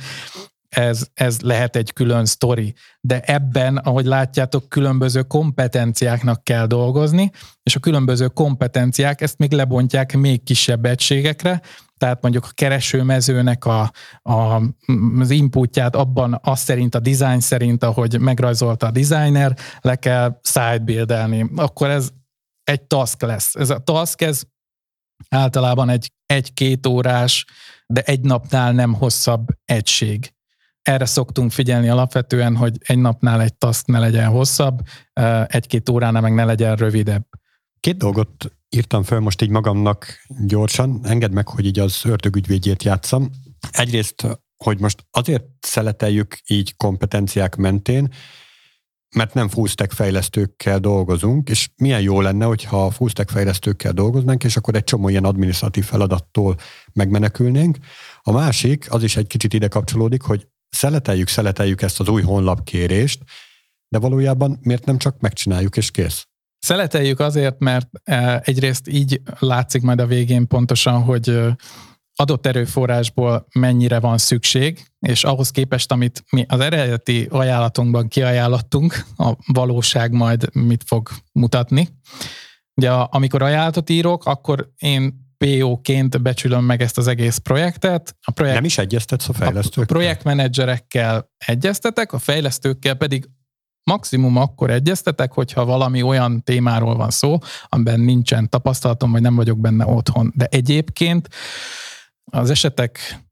[0.69, 2.73] ez, ez lehet egy külön sztori.
[3.01, 7.31] De ebben, ahogy látjátok, különböző kompetenciáknak kell dolgozni,
[7.63, 11.61] és a különböző kompetenciák ezt még lebontják még kisebb egységekre,
[11.97, 14.61] tehát mondjuk a keresőmezőnek a, a,
[15.19, 21.51] az inputját abban az szerint, a design szerint, ahogy megrajzolta a designer, le kell sidebuildelni.
[21.55, 22.09] Akkor ez
[22.63, 23.55] egy task lesz.
[23.55, 24.43] Ez a task, ez
[25.29, 27.45] általában egy egy-két órás,
[27.87, 30.34] de egy napnál nem hosszabb egység
[30.85, 34.81] erre szoktunk figyelni alapvetően, hogy egy napnál egy task ne legyen hosszabb,
[35.45, 37.25] egy-két óránál meg ne legyen rövidebb.
[37.79, 40.05] Két dolgot írtam föl most így magamnak
[40.45, 43.29] gyorsan, engedd meg, hogy így az ördögügyvédjét játszam.
[43.71, 44.27] Egyrészt,
[44.63, 48.13] hogy most azért szeleteljük így kompetenciák mentén,
[49.15, 54.75] mert nem fullstack fejlesztőkkel dolgozunk, és milyen jó lenne, hogyha fullstack fejlesztőkkel dolgoznánk, és akkor
[54.75, 56.55] egy csomó ilyen adminisztratív feladattól
[56.93, 57.77] megmenekülnénk.
[58.21, 63.23] A másik, az is egy kicsit ide kapcsolódik, hogy szeleteljük, szeleteljük ezt az új honlapkérést,
[63.87, 66.27] de valójában miért nem csak megcsináljuk és kész?
[66.59, 71.39] Szeleteljük azért, mert e, egyrészt így látszik majd a végén pontosan, hogy
[72.15, 79.33] adott erőforrásból mennyire van szükség, és ahhoz képest, amit mi az eredeti ajánlatunkban kiajánlottunk, a
[79.53, 81.87] valóság majd mit fog mutatni.
[82.73, 88.15] Ugye amikor ajánlatot írok, akkor én PO-ként becsülöm meg ezt az egész projektet.
[88.21, 89.83] A projekt, Nem is egyeztetsz a fejlesztőkkel?
[89.83, 93.29] A projektmenedzserekkel egyeztetek, a fejlesztőkkel pedig
[93.83, 99.59] maximum akkor egyeztetek, hogyha valami olyan témáról van szó, amiben nincsen tapasztalatom, vagy nem vagyok
[99.59, 100.31] benne otthon.
[100.35, 101.27] De egyébként
[102.31, 103.23] az esetek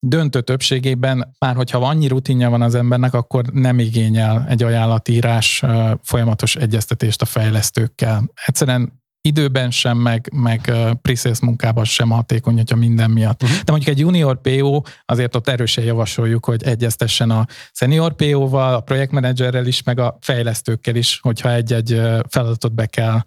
[0.00, 5.64] döntő többségében, már hogyha annyi rutinja van az embernek, akkor nem igényel egy ajánlatírás
[6.02, 8.30] folyamatos egyeztetést a fejlesztőkkel.
[8.46, 10.60] Egyszerűen időben sem, meg, meg
[11.02, 13.42] pre munkában sem hatékony, hogyha minden miatt.
[13.42, 13.58] Uh-huh.
[13.58, 18.80] De mondjuk egy junior PO, azért ott erősen javasoljuk, hogy egyeztessen a senior PO-val, a
[18.80, 23.22] projektmenedzserrel is, meg a fejlesztőkkel is, hogyha egy-egy feladatot be kell,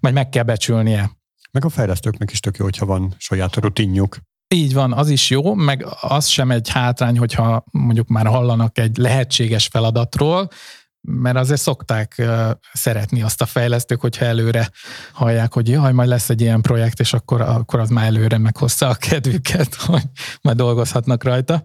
[0.00, 1.10] vagy meg kell becsülnie.
[1.52, 4.16] Meg a fejlesztőknek is tök jó, hogyha van saját rutinjuk.
[4.54, 8.96] Így van, az is jó, meg az sem egy hátrány, hogyha mondjuk már hallanak egy
[8.96, 10.48] lehetséges feladatról,
[11.06, 12.22] mert azért szokták
[12.72, 14.70] szeretni azt a fejlesztők, hogyha előre
[15.12, 18.88] hallják, hogy jaj, majd lesz egy ilyen projekt, és akkor, akkor az már előre meghozza
[18.88, 20.04] a kedvüket, hogy
[20.40, 21.64] majd dolgozhatnak rajta.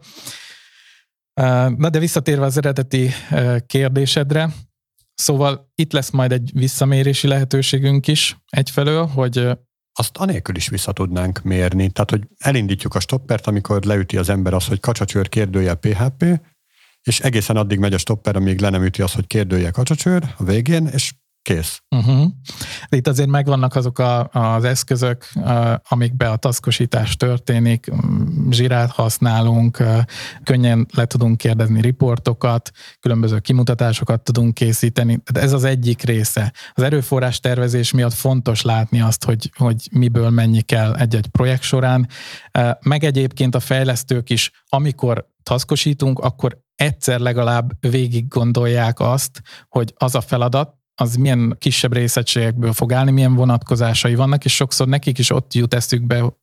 [1.78, 3.12] Na de visszatérve az eredeti
[3.66, 4.54] kérdésedre,
[5.14, 9.48] szóval itt lesz majd egy visszamérési lehetőségünk is egyfelől, hogy
[9.94, 11.90] azt anélkül is vissza tudnánk mérni.
[11.90, 16.26] Tehát, hogy elindítjuk a stoppert, amikor leüti az ember az, hogy kacsacsőr kérdője PHP,
[17.04, 20.44] és egészen addig megy a stopper, amíg le nem üti az, hogy kérdője kacsacsőr a
[20.44, 21.82] végén, és kész.
[21.96, 22.26] Uh-huh.
[22.90, 25.30] Itt azért megvannak azok a, az eszközök,
[25.88, 27.92] amikbe a taszkosítás történik,
[28.50, 29.84] zsirát használunk,
[30.44, 35.22] könnyen le tudunk kérdezni riportokat, különböző kimutatásokat tudunk készíteni.
[35.34, 36.54] Ez az egyik része.
[36.74, 42.08] Az erőforrás tervezés miatt fontos látni azt, hogy, hogy miből mennyi kell egy-egy projekt során.
[42.80, 50.16] Meg egyébként a fejlesztők is, amikor taszkosítunk, akkor egyszer legalább végig gondolják azt, hogy az
[50.16, 55.30] a feladat, az milyen kisebb részegységekből fog állni, milyen vonatkozásai vannak, és sokszor nekik is
[55.30, 56.34] ott jut eszükbe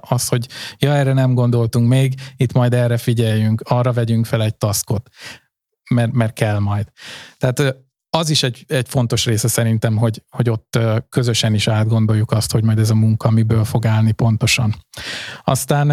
[0.00, 4.56] az, hogy ja, erre nem gondoltunk még, itt majd erre figyeljünk, arra vegyünk fel egy
[4.56, 5.08] taszkot,
[5.90, 6.86] mert, mert kell majd.
[7.38, 7.76] Tehát
[8.10, 12.64] az is egy, egy fontos része szerintem, hogy, hogy ott közösen is átgondoljuk azt, hogy
[12.64, 14.74] majd ez a munka miből fog állni pontosan.
[15.44, 15.90] Aztán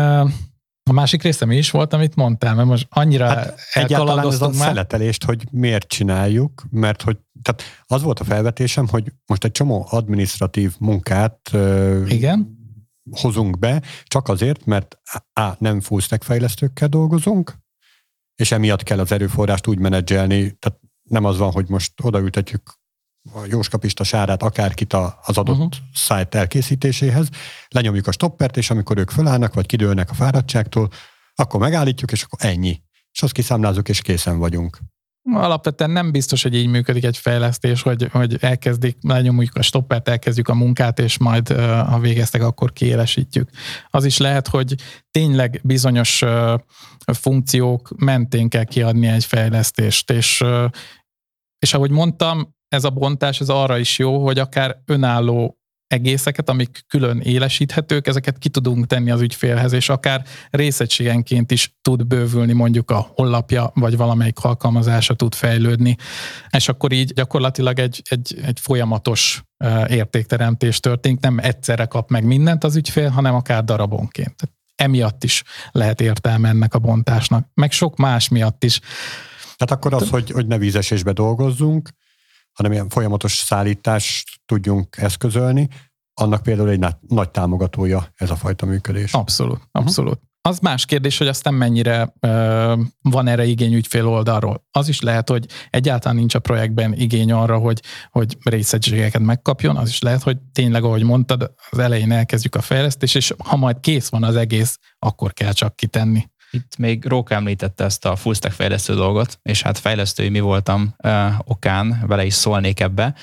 [0.90, 4.48] a másik része mi is volt, amit mondtál, mert most annyira hát egyáltalán ez a
[4.48, 4.56] már.
[4.56, 9.88] szeletelést, hogy miért csináljuk, mert hogy tehát az volt a felvetésem, hogy most egy csomó
[9.90, 11.52] administratív munkát
[12.06, 12.58] Igen?
[13.12, 14.98] hozunk be, csak azért, mert
[15.34, 15.56] A.
[15.58, 17.58] nem full fejlesztőkkel dolgozunk,
[18.36, 22.74] és emiatt kell az erőforrást úgy menedzselni, tehát nem az van, hogy most odaültetjük
[23.34, 25.72] a Jóska Pista sárát, akárkit az adott uh-huh.
[25.94, 27.30] szájt elkészítéséhez,
[27.68, 30.90] lenyomjuk a stoppert, és amikor ők fölállnak, vagy kidőlnek a fáradtságtól,
[31.36, 32.82] akkor megállítjuk, és akkor ennyi.
[33.12, 34.78] És azt kiszámlázunk, és készen vagyunk.
[35.34, 40.48] Alapvetően nem biztos, hogy így működik egy fejlesztés, hogy, hogy elkezdik, lenyomjuk a stoppert, elkezdjük
[40.48, 41.48] a munkát, és majd
[41.88, 43.50] ha végeztek, akkor kiélesítjük.
[43.90, 44.76] Az is lehet, hogy
[45.12, 46.24] tényleg bizonyos
[47.06, 50.44] funkciók mentén kell kiadni egy fejlesztést, és,
[51.60, 56.84] és ahogy mondtam, ez a bontás ez arra is jó, hogy akár önálló egészeket, amik
[56.88, 62.92] külön élesíthetők, ezeket ki tudunk tenni az ügyfélhez, és akár részegységenként is tud bővülni mondjuk
[62.92, 65.96] a honlapja, vagy valamelyik alkalmazása tud fejlődni,
[66.50, 69.44] és akkor így gyakorlatilag egy, egy, egy folyamatos
[69.88, 74.36] értékteremtés történik, nem egyszerre kap meg mindent az ügyfél, hanem akár darabonként.
[74.76, 78.80] Emiatt is lehet értelme ennek a bontásnak, meg sok más miatt is.
[79.58, 81.90] Tehát akkor az, hogy, hogy ne vízesésbe dolgozzunk,
[82.56, 85.68] hanem ilyen folyamatos szállítást tudjunk eszközölni,
[86.14, 89.14] annak például egy nagy, támogatója ez a fajta működés.
[89.14, 89.68] Abszolút, mhm.
[89.72, 90.14] abszolút.
[90.14, 90.30] Uh-huh.
[90.42, 94.66] Az más kérdés, hogy aztán mennyire ö, van erre igény ügyfél oldalról.
[94.72, 99.90] Az is lehet, hogy egyáltalán nincs a projektben igény arra, hogy, hogy részegységeket megkapjon, az
[99.90, 104.10] is lehet, hogy tényleg, ahogy mondtad, az elején elkezdjük a fejlesztést, és ha majd kész
[104.10, 106.30] van az egész, akkor kell csak kitenni.
[106.56, 111.34] Itt még Róka említette ezt a fullstack fejlesztő dolgot, és hát fejlesztői mi voltam uh,
[111.44, 113.16] okán, vele is szólnék ebbe.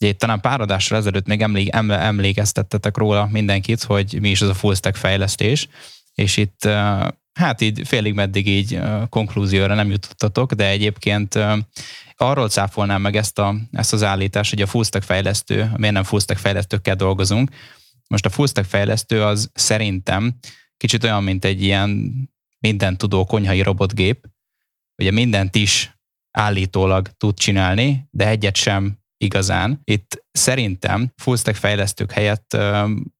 [0.00, 4.54] Ugye talán pár adásra ezelőtt még emlék, emlékeztettetek róla mindenkit, hogy mi is az a
[4.54, 5.68] fullstack fejlesztés,
[6.14, 11.58] és itt uh, hát így félig meddig így uh, konklúzióra nem jutottatok, de egyébként uh,
[12.16, 16.40] arról cáfolnám meg ezt, a, ezt az állítást, hogy a fullstack fejlesztő, miért nem fullstack
[16.40, 17.50] fejlesztőkkel dolgozunk.
[18.06, 20.34] Most a fullstack fejlesztő az szerintem
[20.76, 22.12] kicsit olyan, mint egy ilyen
[22.60, 24.28] minden tudó konyhai robotgép,
[25.02, 25.98] ugye mindent is
[26.30, 29.80] állítólag tud csinálni, de egyet sem igazán.
[29.84, 32.56] Itt szerintem full stack fejlesztők helyett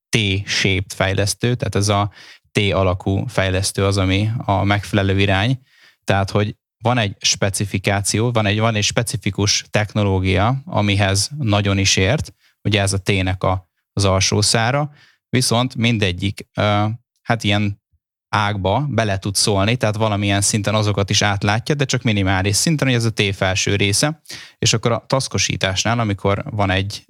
[0.09, 2.11] T-shaped fejlesztő, tehát ez a
[2.53, 5.61] T alakú fejlesztő az, ami a megfelelő irány.
[6.05, 12.35] Tehát, hogy van egy specifikáció, van egy, van egy specifikus technológia, amihez nagyon is ért,
[12.63, 14.93] ugye ez a T-nek a, az alsó szára,
[15.29, 16.49] viszont mindegyik
[17.23, 17.80] hát ilyen
[18.31, 22.97] ágba bele tud szólni, tehát valamilyen szinten azokat is átlátja, de csak minimális szinten, hogy
[22.97, 24.23] ez a T felső része,
[24.59, 27.05] és akkor a taszkosításnál, amikor van egy,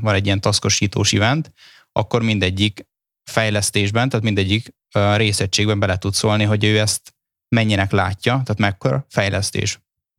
[0.00, 1.52] van egy ilyen taszkosítós event,
[1.92, 2.86] akkor mindegyik
[3.30, 4.74] fejlesztésben, tehát mindegyik
[5.14, 7.14] részegységben bele tud szólni, hogy ő ezt
[7.48, 9.78] mennyinek látja, tehát mekkora fejlesztés.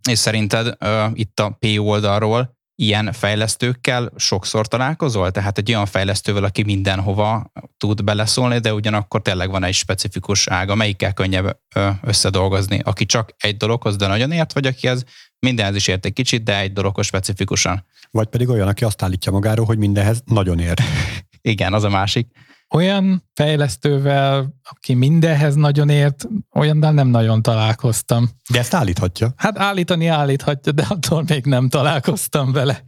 [0.09, 0.77] És szerinted
[1.13, 5.31] itt a P oldalról ilyen fejlesztőkkel sokszor találkozol?
[5.31, 10.75] Tehát egy olyan fejlesztővel, aki mindenhova tud beleszólni, de ugyanakkor tényleg van egy specifikus ága,
[10.75, 11.59] melyikkel könnyebb
[12.01, 15.03] összedolgozni, aki csak egy dologhoz, de nagyon ért, vagy aki ez
[15.39, 17.85] mindenhez is ért egy kicsit, de egy dologhoz specifikusan.
[18.11, 20.81] Vagy pedig olyan, aki azt állítja magáról, hogy mindenhez nagyon ért.
[21.41, 22.27] Igen, az a másik.
[22.69, 28.29] Olyan fejlesztővel, aki mindenhez nagyon ért, olyannal nem nagyon találkoztam.
[28.49, 29.33] De ezt állíthatja.
[29.35, 32.83] Hát állítani állíthatja, de attól még nem találkoztam vele.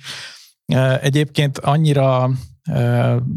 [1.02, 2.30] Egyébként annyira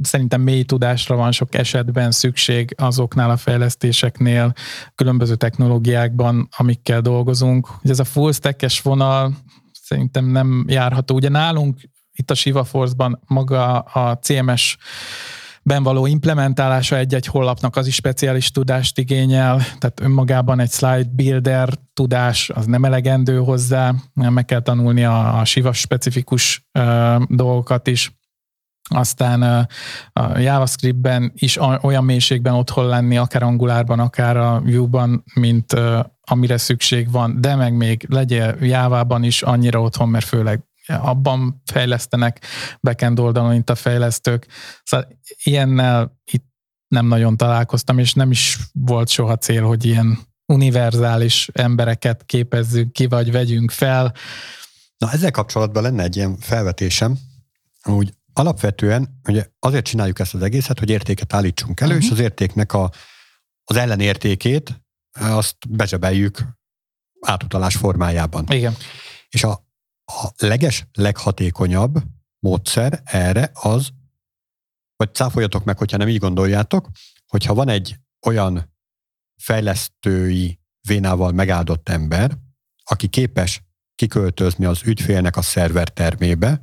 [0.03, 4.53] szerintem mély tudásra van sok esetben szükség azoknál a fejlesztéseknél,
[4.94, 7.68] különböző technológiákban, amikkel dolgozunk.
[7.83, 9.37] Ez a full stack vonal
[9.72, 11.14] szerintem nem járható.
[11.14, 11.81] Ugye nálunk
[12.12, 14.76] itt a Shiva Force-ban maga a CMS
[15.70, 21.68] ben való implementálása egy-egy honlapnak az is speciális tudást igényel, tehát önmagában egy slide builder
[21.94, 28.18] tudás az nem elegendő hozzá, meg kell tanulni a, a Shiva specifikus uh, dolgokat is.
[28.94, 29.68] Aztán
[30.12, 35.76] a JavaScriptben is olyan mélységben otthon lenni, akár Angulárban, akár a Vue-ban, mint
[36.20, 40.61] amire szükség van, de meg még legyél Java-ban is annyira otthon, mert főleg
[40.92, 42.44] abban fejlesztenek
[42.81, 44.46] backend oldalon, mint a fejlesztők.
[44.83, 45.09] Szóval
[45.42, 46.48] ilyennel itt
[46.88, 53.07] nem nagyon találkoztam, és nem is volt soha cél, hogy ilyen univerzális embereket képezzünk ki,
[53.07, 54.14] vagy vegyünk fel.
[54.98, 57.18] Na ezzel kapcsolatban lenne egy ilyen felvetésem,
[57.83, 62.07] hogy alapvetően ugye azért csináljuk ezt az egészet, hogy értéket állítsunk elő, uh-huh.
[62.07, 62.90] és az értéknek a,
[63.64, 64.83] az ellenértékét
[65.20, 66.44] azt bezsebeljük
[67.20, 68.44] átutalás formájában.
[68.48, 68.74] Igen.
[69.29, 69.68] És a,
[70.10, 72.02] a leges, leghatékonyabb
[72.38, 73.88] módszer erre az,
[74.96, 76.88] vagy cáfoljatok meg, hogyha nem így gondoljátok,
[77.26, 77.96] hogyha van egy
[78.26, 78.74] olyan
[79.36, 82.38] fejlesztői vénával megáldott ember,
[82.84, 83.62] aki képes
[83.94, 86.62] kiköltözni az ügyfélnek a szerver termébe,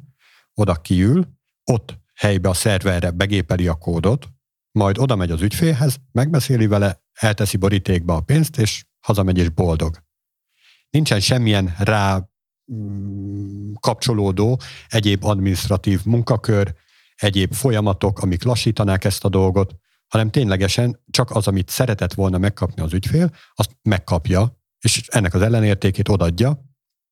[0.53, 1.27] oda kiül,
[1.63, 4.27] ott helybe a szerverre begépeli a kódot,
[4.71, 10.03] majd oda megy az ügyfélhez, megbeszéli vele, elteszi borítékba a pénzt, és hazamegy és boldog.
[10.89, 12.29] Nincsen semmilyen rá
[13.79, 16.75] kapcsolódó egyéb administratív munkakör,
[17.15, 19.75] egyéb folyamatok, amik lassítanák ezt a dolgot,
[20.07, 25.41] hanem ténylegesen csak az, amit szeretett volna megkapni az ügyfél, azt megkapja, és ennek az
[25.41, 26.65] ellenértékét odadja.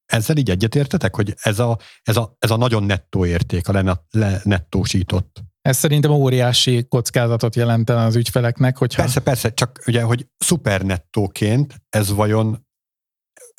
[0.05, 4.01] Ezzel így egyetértetek, hogy ez a, ez a, ez a nagyon nettó érték, a
[4.43, 5.43] nettósított.
[5.61, 9.01] Ez szerintem óriási kockázatot jelenten az ügyfeleknek, hogyha...
[9.01, 12.67] Persze, persze, csak ugye, hogy szupernettóként ez vajon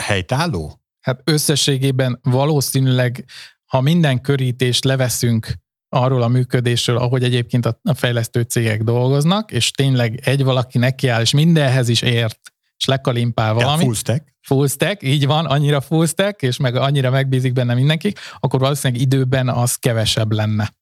[0.02, 0.80] helytálló?
[1.06, 3.24] Hát összességében valószínűleg,
[3.64, 5.52] ha minden körítést leveszünk
[5.88, 11.30] arról a működésről, ahogy egyébként a fejlesztő cégek dolgoznak, és tényleg egy valaki nekiáll, és
[11.30, 12.40] mindenhez is ért,
[12.76, 13.78] és lekalimpál valamit.
[13.78, 14.34] Ja, full stack.
[14.40, 19.02] Full stack, így van, annyira full stack, és meg annyira megbízik benne mindenki, akkor valószínűleg
[19.02, 20.74] időben az kevesebb lenne.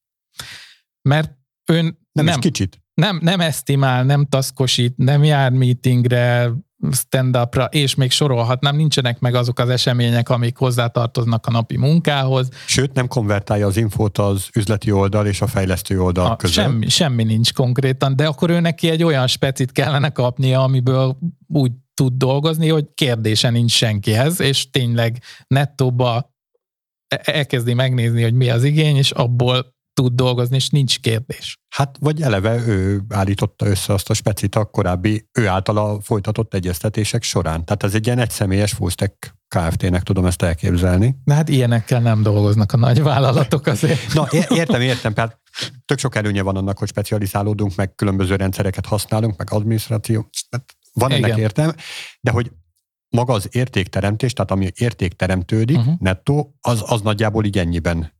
[1.02, 1.32] Mert
[1.64, 2.82] ön nem, nem kicsit.
[2.94, 6.52] Nem, nem esztimál, nem taszkosít, nem jár meetingre,
[6.92, 12.48] stand-upra, és még sorolhatnám, nincsenek meg azok az események, amik hozzátartoznak a napi munkához.
[12.66, 16.54] Sőt, nem konvertálja az infót az üzleti oldal és a fejlesztő oldal a, között.
[16.54, 21.18] Semmi, semmi nincs konkrétan, de akkor ő neki egy olyan specit kellene kapnia, amiből
[21.48, 26.34] úgy tud dolgozni, hogy kérdése nincs senkihez, és tényleg nettóba
[27.08, 31.58] e-, elkezdi megnézni, hogy mi az igény, és abból tud dolgozni, és nincs kérdés.
[31.68, 37.22] Hát, vagy eleve ő állította össze azt a specit a korábbi, ő általa folytatott egyeztetések
[37.22, 37.64] során.
[37.64, 41.16] Tehát ez egy ilyen egyszemélyes fullstack Kft-nek tudom ezt elképzelni.
[41.24, 44.14] De hát ilyenekkel nem dolgoznak a nagy vállalatok azért.
[44.14, 45.14] Na, értem, értem.
[45.14, 45.40] Tehát
[45.84, 50.28] tök sok előnye van annak, hogy specializálódunk, meg különböző rendszereket használunk, meg adminisztráció.
[50.92, 51.38] Van ennek Igen.
[51.38, 51.72] értem,
[52.20, 52.52] de hogy
[53.08, 55.94] maga az értékteremtés, tehát ami érték teremtődik, uh-huh.
[55.98, 58.12] nettó, az, az nagyjából így ennyiben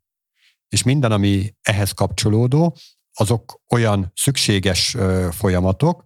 [0.69, 2.77] és minden, ami ehhez kapcsolódó,
[3.13, 4.97] azok olyan szükséges
[5.31, 6.05] folyamatok,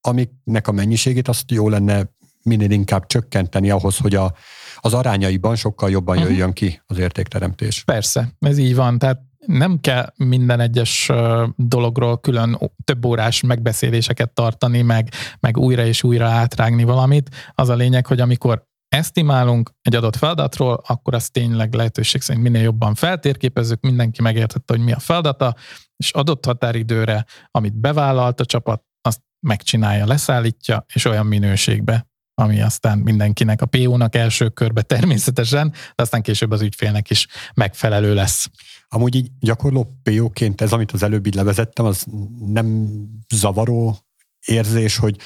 [0.00, 4.34] amiknek a mennyiségét azt jó lenne minél inkább csökkenteni ahhoz, hogy a,
[4.76, 6.30] az arányaiban sokkal jobban uh-huh.
[6.30, 7.84] jöjjön ki az értékteremtés.
[7.84, 8.98] Persze, ez így van.
[8.98, 11.10] Tehát nem kell minden egyes
[11.56, 15.08] dologról külön több órás megbeszéléseket tartani, meg,
[15.40, 17.30] meg újra és újra átrágni valamit.
[17.54, 22.62] Az a lényeg, hogy amikor esztimálunk egy adott feladatról, akkor azt tényleg lehetőség szerint minél
[22.62, 25.54] jobban feltérképezzük, mindenki megértette, hogy mi a feladata,
[25.96, 32.98] és adott határidőre, amit bevállalt a csapat, azt megcsinálja, leszállítja, és olyan minőségbe, ami aztán
[32.98, 38.50] mindenkinek, a PO-nak első körbe természetesen, de aztán később az ügyfélnek is megfelelő lesz.
[38.88, 42.06] Amúgy így gyakorló PO-ként ez, amit az előbb így levezettem, az
[42.46, 42.88] nem
[43.34, 43.98] zavaró
[44.46, 45.16] érzés, hogy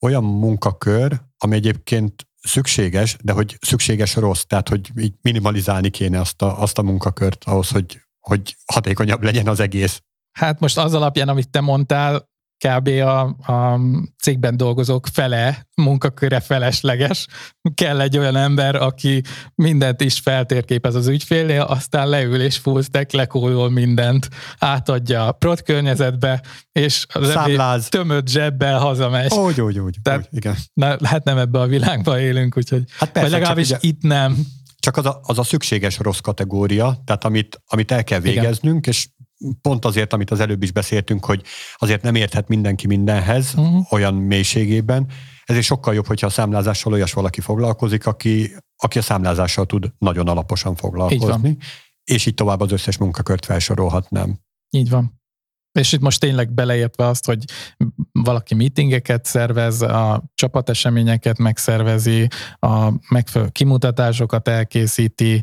[0.00, 6.42] olyan munkakör, ami egyébként szükséges, de hogy szükséges rossz, tehát hogy így minimalizálni kéne azt
[6.42, 10.02] a, azt a munkakört ahhoz, hogy, hogy hatékonyabb legyen az egész.
[10.32, 12.28] Hát most az alapján, amit te mondtál,
[12.58, 12.88] kb.
[12.88, 13.20] A,
[13.52, 13.80] a
[14.22, 17.26] cégben dolgozók fele, munkaköre felesleges.
[17.74, 19.22] Kell egy olyan ember, aki
[19.54, 24.28] mindent is feltérképez az ügyfélnél, aztán leül és full stack, lekólol mindent,
[24.58, 26.42] átadja a prot környezetbe,
[26.72, 29.32] és az tömött zsebbel hazamegy.
[29.32, 29.96] Úgy, úgy, úgy.
[30.02, 30.56] Tehát, úgy igen.
[30.72, 34.36] Na, hát nem ebbe a világban élünk, úgyhogy hát persze, vagy legalábbis ugye, itt nem.
[34.78, 38.92] Csak az a, az a szükséges rossz kategória, tehát amit, amit el kell végeznünk, igen.
[38.92, 39.08] és
[39.60, 41.42] pont azért, amit az előbb is beszéltünk, hogy
[41.76, 43.92] azért nem érthet mindenki mindenhez uh-huh.
[43.92, 45.06] olyan mélységében,
[45.44, 50.28] ezért sokkal jobb, hogyha a számlázással olyas valaki foglalkozik, aki, aki a számlázással tud nagyon
[50.28, 51.62] alaposan foglalkozni, így
[52.04, 54.38] és így tovább az összes munkakört felsorolhatnám.
[54.70, 55.20] Így van.
[55.78, 57.44] És itt most tényleg beleértve azt, hogy
[58.12, 62.28] valaki meetingeket szervez, a csapateseményeket megszervezi,
[62.58, 65.42] a megfelelő kimutatásokat elkészíti,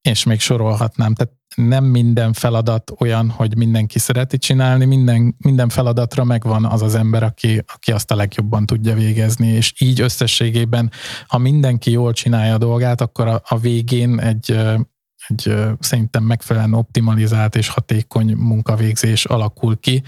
[0.00, 1.14] és még sorolhatnám.
[1.14, 6.94] Tehát nem minden feladat olyan, hogy mindenki szereti csinálni, minden, minden feladatra megvan az az
[6.94, 10.90] ember, aki, aki azt a legjobban tudja végezni, és így összességében,
[11.26, 14.58] ha mindenki jól csinálja a dolgát, akkor a, a végén egy,
[15.28, 20.02] egy szerintem megfelelően optimalizált és hatékony munkavégzés alakul ki,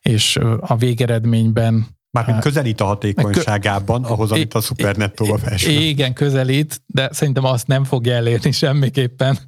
[0.00, 5.82] és a végeredményben Mármint közelít a hatékonyságában ahhoz, amit a szupernettóba felsorolt.
[5.82, 9.38] Igen, közelít, de szerintem azt nem fogja elérni semmiképpen,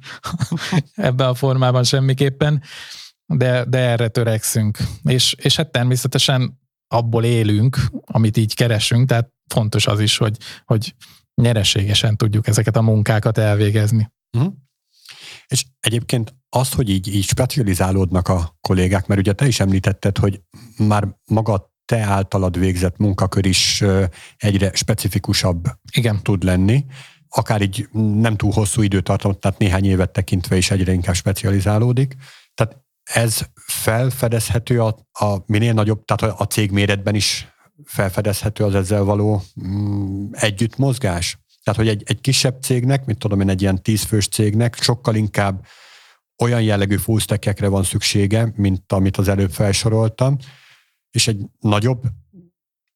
[0.95, 2.63] ebben a formában semmiképpen,
[3.25, 4.77] de, de erre törekszünk.
[5.03, 10.95] És, és hát természetesen abból élünk, amit így keresünk, tehát fontos az is, hogy, hogy
[11.41, 14.11] nyereségesen tudjuk ezeket a munkákat elvégezni.
[14.37, 14.53] Uh-huh.
[15.47, 20.41] És egyébként azt, hogy így, így specializálódnak a kollégák, mert ugye te is említetted, hogy
[20.77, 23.83] már maga te általad végzett munkakör is
[24.37, 26.19] egyre specifikusabb Igen.
[26.23, 26.85] tud lenni,
[27.29, 32.15] akár így nem túl hosszú időtartamot, tehát néhány évet tekintve is egyre inkább specializálódik.
[32.53, 37.47] Tehát ez felfedezhető a, a minél nagyobb, tehát a cég méretben is
[37.85, 41.37] felfedezhető az ezzel való mm, együttmozgás?
[41.63, 45.65] Tehát, hogy egy, egy kisebb cégnek, mint tudom én, egy ilyen tízfős cégnek sokkal inkább
[46.37, 50.37] olyan jellegű fullstackekre van szüksége, mint amit az előbb felsoroltam,
[51.11, 52.03] és egy nagyobb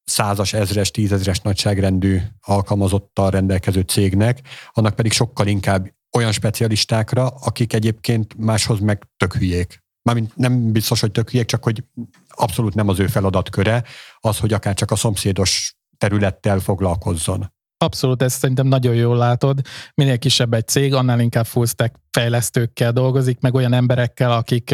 [0.04, 4.42] százas, ezres, tízezres nagyságrendű alkalmazottal rendelkező cégnek,
[4.72, 9.84] annak pedig sokkal inkább olyan specialistákra, akik egyébként máshoz meg tök hülyék.
[10.02, 11.84] Mármint nem biztos, hogy tök hülyék, csak hogy
[12.28, 13.84] abszolút nem az ő feladatköre
[14.20, 17.53] az, hogy akár csak a szomszédos területtel foglalkozzon.
[17.84, 19.60] Abszolút, ezt szerintem nagyon jól látod.
[19.94, 24.72] Minél kisebb egy cég, annál inkább full stack fejlesztőkkel dolgozik, meg olyan emberekkel, akik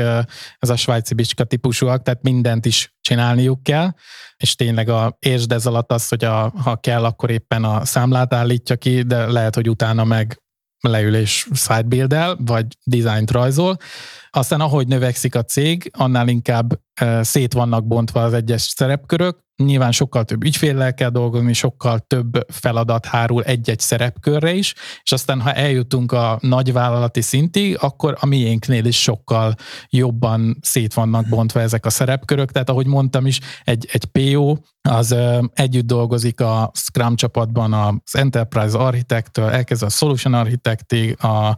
[0.59, 3.89] ez a svájci bicska típusúak, tehát mindent is csinálniuk kell,
[4.37, 8.33] és tényleg a értsd ez alatt az, hogy a, ha kell, akkor éppen a számlát
[8.33, 10.41] állítja ki, de lehet, hogy utána meg
[10.79, 13.77] leül és sidebuild vagy dizájnt rajzol.
[14.29, 16.79] Aztán ahogy növekszik a cég, annál inkább
[17.21, 23.05] szét vannak bontva az egyes szerepkörök, nyilván sokkal több ügyféllel kell dolgozni, sokkal több feladat
[23.05, 24.73] hárul egy-egy szerepkörre is,
[25.03, 29.55] és aztán ha eljutunk a nagyvállalati szintig, akkor a miénknél is sokkal
[29.89, 35.15] jobban szét vannak bontva ezek a szerepkörök, tehát ahogy mondtam is, egy, egy PO az
[35.53, 41.55] együtt dolgozik a Scrum csapatban az Enterprise Architect-től, elkezdve a Solution Architectig, a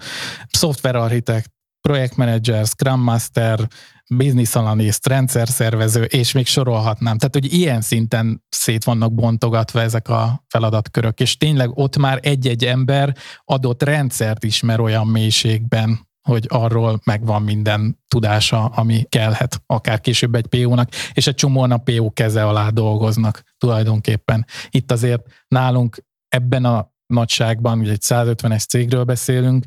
[0.47, 1.49] Software Architect,
[1.81, 3.67] projektmenedzser, Scrum Master,
[4.09, 7.17] business analyst, rendszer szervező, és még sorolhatnám.
[7.17, 12.65] Tehát, hogy ilyen szinten szét vannak bontogatva ezek a feladatkörök, és tényleg ott már egy-egy
[12.65, 20.35] ember adott rendszert ismer olyan mélységben, hogy arról megvan minden tudása, ami kellhet, akár később
[20.35, 24.45] egy PO-nak, és egy csomóan a PO keze alá dolgoznak tulajdonképpen.
[24.69, 29.65] Itt azért nálunk ebben a nagyságban, ugye egy 150-es cégről beszélünk,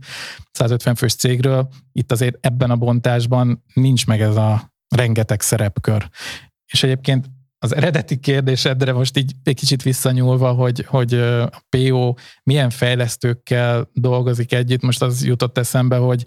[0.52, 6.08] 150 fős cégről, itt azért ebben a bontásban nincs meg ez a rengeteg szerepkör.
[6.72, 7.26] És egyébként
[7.58, 14.52] az eredeti kérdésedre most így egy kicsit visszanyúlva, hogy, hogy a PO milyen fejlesztőkkel dolgozik
[14.52, 16.22] együtt, most az jutott eszembe, hogy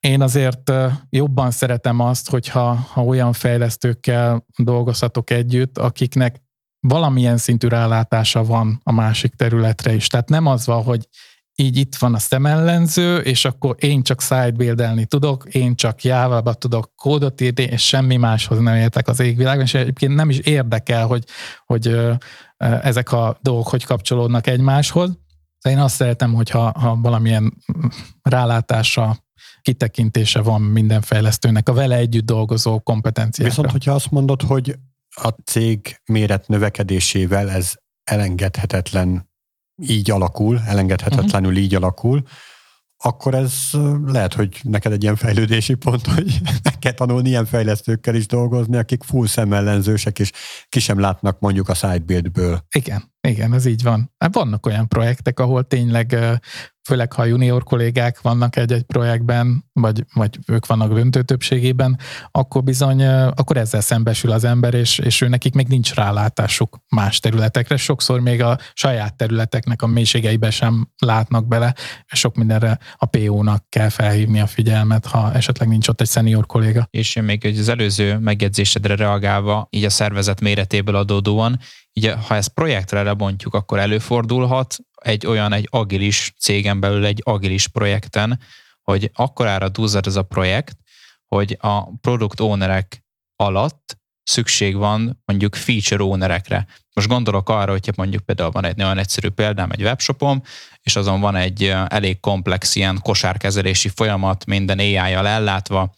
[0.00, 0.72] én azért
[1.10, 6.42] jobban szeretem azt, hogyha ha olyan fejlesztőkkel dolgozhatok együtt, akiknek
[6.88, 10.06] valamilyen szintű rálátása van a másik területre is.
[10.06, 11.08] Tehát nem az van, hogy
[11.60, 16.92] így itt van a szemellenző, és akkor én csak sidebuildelni tudok, én csak java tudok
[16.96, 21.24] kódot írni, és semmi máshoz nem értek az égvilágon, és egyébként nem is érdekel, hogy,
[21.66, 21.98] hogy
[22.56, 25.18] ezek a dolgok hogy kapcsolódnak egymáshoz.
[25.62, 27.54] De én azt szeretem, hogyha ha valamilyen
[28.22, 29.16] rálátása,
[29.62, 33.54] kitekintése van minden fejlesztőnek, a vele együtt dolgozó kompetenciákra.
[33.54, 34.78] Viszont, hogyha azt mondod, hogy
[35.22, 37.72] a cég méret növekedésével ez
[38.04, 39.30] elengedhetetlen
[39.82, 41.64] így alakul, elengedhetetlenül uh-huh.
[41.64, 42.22] így alakul,
[43.04, 43.52] akkor ez
[44.04, 48.76] lehet, hogy neked egy ilyen fejlődési pont, hogy meg kell tanulni ilyen fejlesztőkkel is dolgozni,
[48.76, 50.32] akik full szemellenzősek, és
[50.68, 52.64] ki sem látnak mondjuk a sidebuildből.
[52.74, 54.14] Igen, igen, ez így van.
[54.18, 56.16] Hát vannak olyan projektek, ahol tényleg
[56.88, 61.98] főleg ha junior kollégák vannak egy-egy projektben, vagy, vagy ők vannak döntő többségében,
[62.30, 67.20] akkor bizony, akkor ezzel szembesül az ember, és, és ő nekik még nincs rálátásuk más
[67.20, 67.76] területekre.
[67.76, 71.74] Sokszor még a saját területeknek a mélységeibe sem látnak bele,
[72.12, 76.46] és sok mindenre a PO-nak kell felhívni a figyelmet, ha esetleg nincs ott egy senior
[76.46, 76.86] kolléga.
[76.90, 81.58] És még az előző megjegyzésedre reagálva, így a szervezet méretéből adódóan,
[81.92, 87.68] így ha ezt projektre lebontjuk, akkor előfordulhat egy olyan, egy agilis cégen belül, egy agilis
[87.68, 88.40] projekten,
[88.82, 90.76] hogy akkorára duzzad ez a projekt,
[91.26, 93.04] hogy a product ownerek
[93.36, 96.66] alatt szükség van mondjuk feature ownerekre.
[96.92, 100.42] Most gondolok arra, hogyha mondjuk például van egy nagyon egyszerű példám, egy webshopom,
[100.82, 105.94] és azon van egy elég komplex ilyen kosárkezelési folyamat, minden AI-jal ellátva,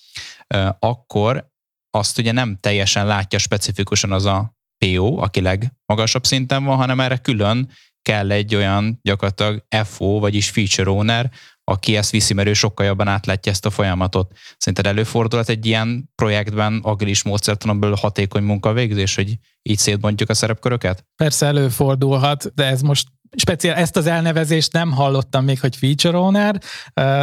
[0.79, 1.53] akkor
[1.91, 7.17] azt ugye nem teljesen látja specifikusan az a PO, aki legmagasabb szinten van, hanem erre
[7.17, 7.71] külön
[8.11, 11.31] kell egy olyan gyakorlatilag FO, vagyis feature owner,
[11.65, 14.33] aki ezt viszi, mert ő sokkal jobban átlátja ezt a folyamatot.
[14.57, 21.05] Szerinted előfordulhat egy ilyen projektben agilis módszertanon belül hatékony munkavégzés, hogy így szétbontjuk a szerepköröket?
[21.17, 26.61] Persze előfordulhat, de ez most speciál ezt az elnevezést nem hallottam még, hogy feature owner.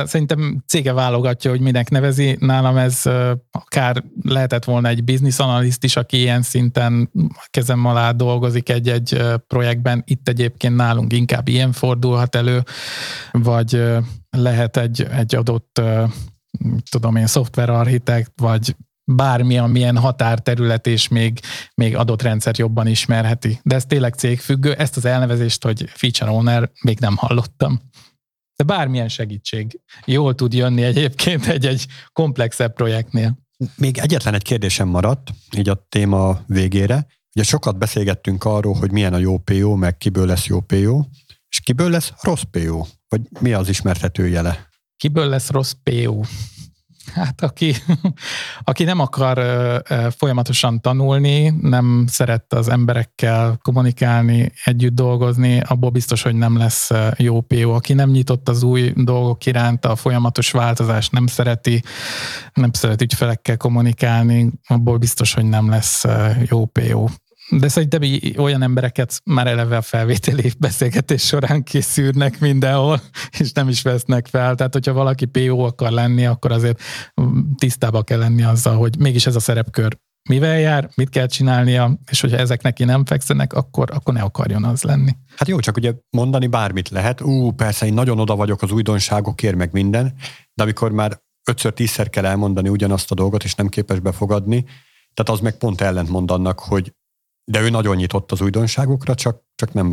[0.05, 2.37] Szerintem cége válogatja, hogy minek nevezi.
[2.39, 3.01] Nálam ez
[3.51, 7.11] akár lehetett volna egy business analyst is, aki ilyen szinten
[7.49, 10.03] kezem alá dolgozik egy-egy projektben.
[10.05, 12.63] Itt egyébként nálunk inkább ilyen fordulhat elő,
[13.31, 13.83] vagy
[14.29, 15.81] lehet egy, egy adott
[16.89, 18.75] tudom én, szoftverarchitekt, vagy
[19.15, 21.39] bármi, amilyen határterület és még,
[21.73, 23.59] még adott rendszer jobban ismerheti.
[23.63, 24.73] De ez tényleg cégfüggő.
[24.73, 27.79] Ezt az elnevezést, hogy feature owner, még nem hallottam.
[28.55, 33.37] De bármilyen segítség jól tud jönni egyébként egy-egy komplexebb projektnél.
[33.75, 37.07] Még egyetlen egy kérdésem maradt, így a téma végére.
[37.35, 41.03] Ugye sokat beszélgettünk arról, hogy milyen a jó PO, meg kiből lesz jó PO,
[41.49, 42.85] és kiből lesz rossz PO?
[43.07, 44.69] Vagy mi az ismertető jele?
[44.97, 46.21] Kiből lesz rossz PO?
[47.13, 47.75] Hát aki,
[48.63, 49.37] aki nem akar
[50.17, 57.41] folyamatosan tanulni, nem szeret az emberekkel kommunikálni, együtt dolgozni, abból biztos, hogy nem lesz jó
[57.41, 57.69] PO.
[57.69, 61.83] Aki nem nyitott az új dolgok iránt, a folyamatos változást nem szereti,
[62.53, 66.05] nem szeret ügyfelekkel kommunikálni, abból biztos, hogy nem lesz
[66.49, 67.05] jó PO.
[67.49, 68.01] De szerintem
[68.37, 73.01] olyan embereket már eleve a felvételi beszélgetés során készülnek mindenhol,
[73.39, 74.55] és nem is vesznek fel.
[74.55, 76.81] Tehát, hogyha valaki PO akar lenni, akkor azért
[77.57, 82.21] tisztába kell lenni azzal, hogy mégis ez a szerepkör mivel jár, mit kell csinálnia, és
[82.21, 85.11] hogyha ezek neki nem fekszenek, akkor, akkor ne akarjon az lenni.
[85.35, 87.21] Hát jó, csak ugye mondani bármit lehet.
[87.21, 90.13] Ú, persze én nagyon oda vagyok az újdonságokért, meg minden,
[90.53, 94.65] de amikor már ötször, tízszer kell elmondani ugyanazt a dolgot, és nem képes befogadni,
[95.13, 96.93] tehát az meg pont ellentmond annak, hogy
[97.51, 99.87] de ő nagyon nyitott az újdonságokra, csak, csak nem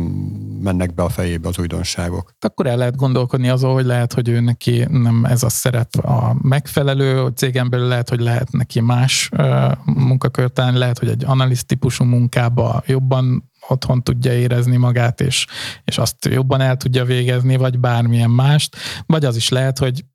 [0.61, 2.33] mennek be a fejébe az újdonságok.
[2.39, 6.35] Akkor el lehet gondolkodni azon, hogy lehet, hogy ő neki nem ez a szerep a
[6.41, 12.03] megfelelő, cégen belül lehet, hogy lehet neki más uh, munkakört lehet, hogy egy analiszt típusú
[12.03, 15.45] munkába jobban otthon tudja érezni magát, és,
[15.83, 18.75] és azt jobban el tudja végezni, vagy bármilyen mást,
[19.05, 20.05] vagy az is lehet, hogy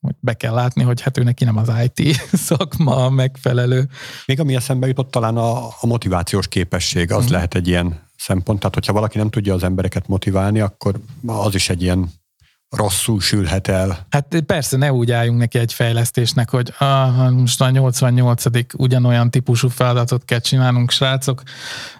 [0.00, 3.88] hogy be kell látni, hogy hát ő neki nem az IT szakma megfelelő.
[4.26, 7.32] Még ami eszembe jutott, talán a, a motivációs képesség, az mm.
[7.32, 8.58] lehet egy ilyen szempont.
[8.58, 12.10] Tehát, hogyha valaki nem tudja az embereket motiválni, akkor az is egy ilyen
[12.70, 14.06] rosszul sülhet el.
[14.10, 18.44] Hát persze, ne úgy álljunk neki egy fejlesztésnek, hogy ah, most a 88
[18.76, 21.42] ugyanolyan típusú feladatot kell csinálnunk, srácok,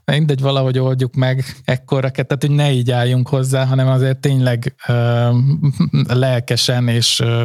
[0.05, 5.35] mindegy, valahogy oldjuk meg ekkora, tehát hogy ne így álljunk hozzá, hanem azért tényleg uh,
[6.09, 7.43] lelkesen és uh,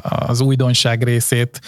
[0.00, 1.60] az újdonság részét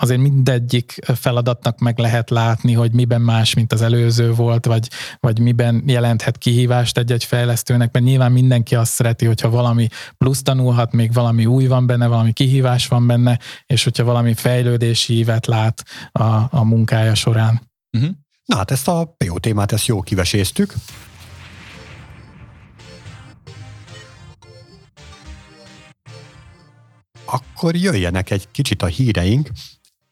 [0.00, 4.88] azért mindegyik feladatnak meg lehet látni, hogy miben más, mint az előző volt, vagy,
[5.20, 10.92] vagy miben jelenthet kihívást egy-egy fejlesztőnek, mert nyilván mindenki azt szereti, hogyha valami plusz tanulhat,
[10.92, 15.82] még valami új van benne, valami kihívás van benne, és hogyha valami fejlődési ívet lát
[16.12, 17.62] a, a munkája során.
[17.92, 18.10] Uh-huh.
[18.44, 20.74] Na hát ezt a PO témát, ezt jó kiveséztük.
[27.36, 29.50] Akkor jöjjenek egy kicsit a híreink.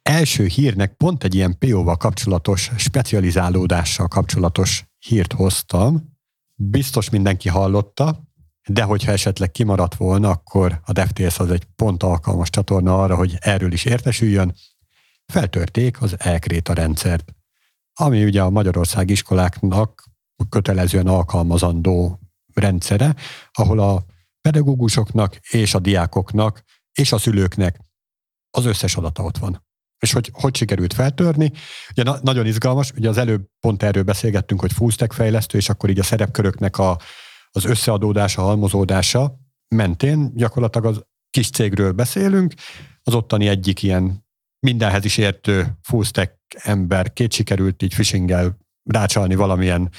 [0.03, 6.13] Első hírnek pont egy ilyen PO-val kapcsolatos, specializálódással kapcsolatos hírt hoztam.
[6.55, 8.23] Biztos mindenki hallotta,
[8.69, 13.37] de hogyha esetleg kimaradt volna, akkor a DevTales az egy pont alkalmas csatorna arra, hogy
[13.39, 14.55] erről is értesüljön.
[15.27, 17.35] Feltörték az elkréta rendszert,
[17.95, 20.05] ami ugye a Magyarország iskoláknak
[20.49, 22.21] kötelezően alkalmazandó
[22.55, 23.15] rendszere,
[23.53, 24.05] ahol a
[24.41, 26.63] pedagógusoknak és a diákoknak
[26.95, 27.81] és a szülőknek
[28.51, 29.63] az összes adata ott van.
[29.99, 31.53] És hogy hogy sikerült feltörni.
[31.91, 35.91] Ugye na- nagyon izgalmas, ugye az előbb pont erről beszélgettünk, hogy stack fejlesztő, és akkor
[35.91, 36.99] így a szerepköröknek a,
[37.51, 39.39] az összeadódása, halmozódása
[39.69, 42.55] mentén gyakorlatilag az kis cégről beszélünk,
[43.03, 44.25] az ottani egyik ilyen
[44.67, 49.91] mindenhez is értő full stack ember két sikerült így phishinggel rácsalni valamilyen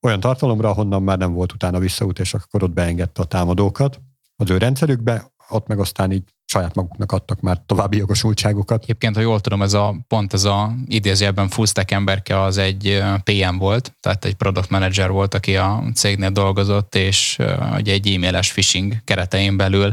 [0.00, 4.00] olyan tartalomra, ahonnan már nem volt utána visszaút, és akkor ott beengedte a támadókat
[4.36, 8.82] az ő rendszerükbe, ott meg aztán így saját maguknak adtak már további jogosultságokat.
[8.82, 13.02] Egyébként, ha jól tudom, ez a, pont ez a idézőjelben full stack emberke az egy
[13.24, 17.38] PM volt, tehát egy product manager volt, aki a cégnél dolgozott, és
[17.76, 19.92] ugye egy e-mailes phishing keretein belül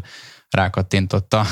[0.49, 1.45] rákattintotta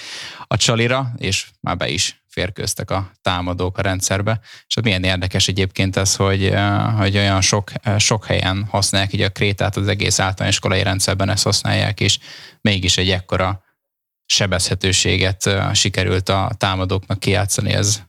[0.46, 4.40] a csalira, és már be is férkőztek a támadók a rendszerbe.
[4.66, 6.54] És ott milyen érdekes egyébként ez, hogy,
[6.96, 11.44] hogy olyan sok, sok helyen használják így a krétát, az egész általános iskolai rendszerben ezt
[11.44, 12.18] használják, és
[12.60, 13.62] mégis egy ekkora
[14.26, 18.02] sebezhetőséget sikerült a támadóknak kijátszani, ez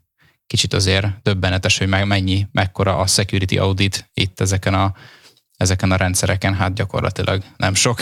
[0.47, 4.93] kicsit azért döbbenetes, hogy meg mennyi, mekkora a security audit itt ezeken a,
[5.57, 7.99] ezeken a rendszereken, hát gyakorlatilag nem sok.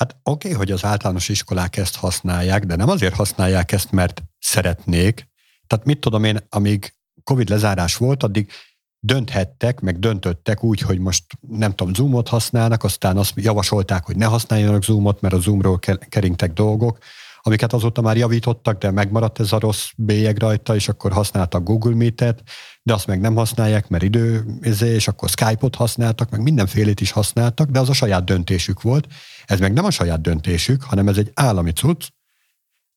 [0.00, 4.22] Hát oké, okay, hogy az általános iskolák ezt használják, de nem azért használják ezt, mert
[4.38, 5.28] szeretnék.
[5.66, 6.94] Tehát mit tudom én, amíg
[7.24, 8.50] Covid lezárás volt, addig
[8.98, 14.24] dönthettek, meg döntöttek úgy, hogy most nem tudom, Zoomot használnak, aztán azt javasolták, hogy ne
[14.24, 15.78] használjanak Zoomot, mert a Zoomról
[16.08, 16.98] keringtek dolgok,
[17.42, 21.94] amiket azóta már javítottak, de megmaradt ez a rossz bélyeg rajta, és akkor használtak Google
[21.94, 22.42] Meet-et,
[22.82, 27.10] de azt meg nem használják, mert idő, izé, és akkor Skype-ot használtak, meg mindenfélét is
[27.10, 29.06] használtak, de az a saját döntésük volt.
[29.44, 32.08] Ez meg nem a saját döntésük, hanem ez egy állami cucc.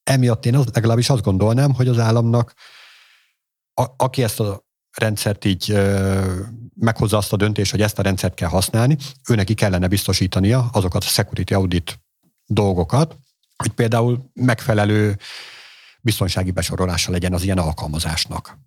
[0.04, 2.54] Emiatt én az, legalábbis azt gondolnám, hogy az államnak,
[3.74, 4.64] a, aki ezt a
[4.98, 6.42] rendszert így ö,
[6.76, 8.98] meghozza azt a döntést, hogy ezt a rendszert kell használni,
[9.30, 12.00] őneki kellene biztosítania azokat a security audit
[12.46, 13.18] dolgokat,
[13.56, 15.18] hogy például megfelelő
[16.02, 18.58] biztonsági besorolása legyen az ilyen alkalmazásnak.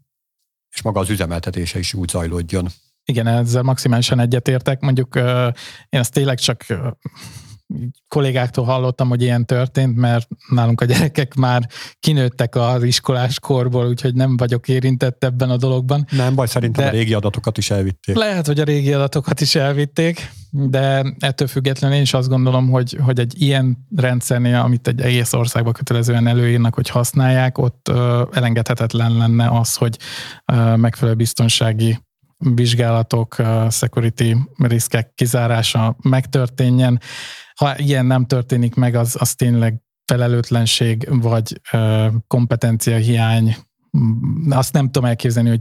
[0.75, 2.69] És maga az üzemeltetése is úgy zajlódjon.
[3.05, 4.81] Igen, ezzel maximálisan egyetértek.
[4.81, 5.15] Mondjuk
[5.89, 6.65] én ezt tényleg csak
[8.09, 11.69] kollégáktól hallottam, hogy ilyen történt, mert nálunk a gyerekek már
[12.01, 16.07] kinőttek az iskolás korból, úgyhogy nem vagyok érintett ebben a dologban.
[16.11, 18.17] Nem baj, szerintem de a régi adatokat is elvitték.
[18.17, 22.99] Lehet, hogy a régi adatokat is elvitték, de ettől függetlenül én is azt gondolom, hogy,
[23.03, 27.89] hogy egy ilyen rendszernél, amit egy egész országban kötelezően előírnak, hogy használják, ott
[28.33, 29.99] elengedhetetlen lenne az, hogy
[30.77, 31.99] megfelelő biztonsági
[32.39, 33.37] vizsgálatok,
[33.71, 37.01] security riskek kizárása megtörténjen.
[37.59, 41.61] Ha ilyen nem történik meg, az, az tényleg felelőtlenség vagy
[42.27, 43.57] kompetencia hiány.
[44.51, 45.61] Azt nem tudom elképzelni, hogy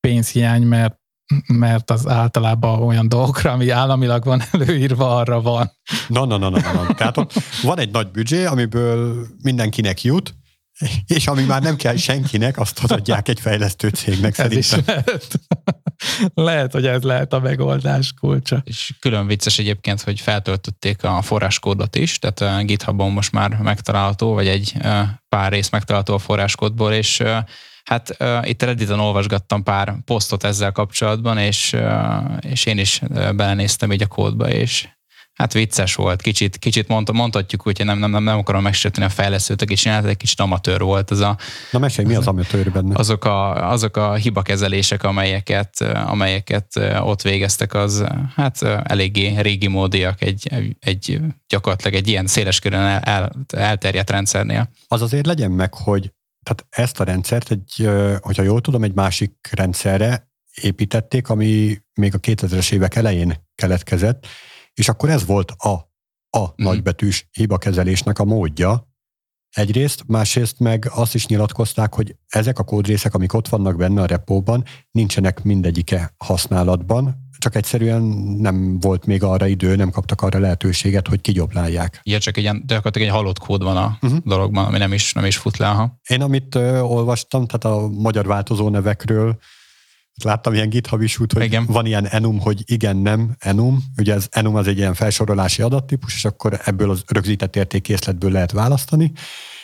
[0.00, 1.04] pénzhiány, mert
[1.46, 5.72] mert az általában olyan dolgokra, ami államilag van előírva, arra van.
[6.08, 6.94] Na, na, na, na, na.
[6.94, 7.16] Tehát
[7.62, 10.34] van egy nagy büdzsé, amiből mindenkinek jut,
[11.06, 14.78] és ami már nem kell senkinek, azt adják egy fejlesztő cégnek ez szerintem.
[14.78, 15.40] Is lehet.
[16.34, 18.62] lehet, hogy ez lehet a megoldás kulcsa.
[18.64, 24.32] És külön vicces egyébként, hogy feltöltötték a forráskódot is, tehát a GitHubon most már megtalálható,
[24.32, 24.74] vagy egy
[25.28, 27.22] pár rész megtalálható a forráskódból, és
[27.86, 33.92] Hát uh, itt Redditen olvasgattam pár posztot ezzel kapcsolatban, és, uh, és én is belenéztem
[33.92, 34.88] így a kódba, és
[35.36, 39.08] hát vicces volt, kicsit, kicsit mond, mondhatjuk, hogy nem, nem, nem, nem akarom megsérteni a
[39.08, 41.10] fejlesztőt, aki csinált, egy kicsit amatőr volt.
[41.10, 41.36] Ez a,
[41.70, 42.98] Na mesélj, mi az amatőr benne?
[42.98, 50.48] Azok a, azok a hibakezelések, amelyeket, amelyeket ott végeztek, az hát eléggé régi módiak egy,
[50.80, 54.70] egy gyakorlatilag egy ilyen széleskörön el, el, elterjedt rendszernél.
[54.88, 56.12] Az azért legyen meg, hogy
[56.42, 57.88] tehát ezt a rendszert, egy,
[58.20, 60.30] hogyha jól tudom, egy másik rendszerre
[60.62, 64.26] építették, ami még a 2000-es évek elején keletkezett,
[64.76, 65.68] és akkor ez volt a,
[66.38, 66.64] a mm.
[66.64, 68.94] nagybetűs hibakezelésnek a módja.
[69.50, 74.06] Egyrészt, másrészt meg azt is nyilatkozták, hogy ezek a kódrészek, amik ott vannak benne a
[74.06, 78.02] repóban, nincsenek mindegyike használatban, csak egyszerűen
[78.38, 82.00] nem volt még arra idő, nem kaptak arra lehetőséget, hogy kigyoblálják.
[82.02, 84.18] Igen, csak egy, gyakorlatilag egy halott kód van a uh-huh.
[84.24, 85.66] dologban, ami nem is, nem is fut le.
[85.66, 86.00] Ha.
[86.08, 89.38] Én amit ö, olvastam, tehát a magyar változó nevekről,
[90.24, 91.66] láttam ilyen GitHub is út, hogy igen.
[91.66, 93.84] van ilyen enum, hogy igen, nem enum.
[93.96, 98.52] Ugye ez enum az egy ilyen felsorolási adattípus, és akkor ebből az rögzített értékészletből lehet
[98.52, 99.12] választani,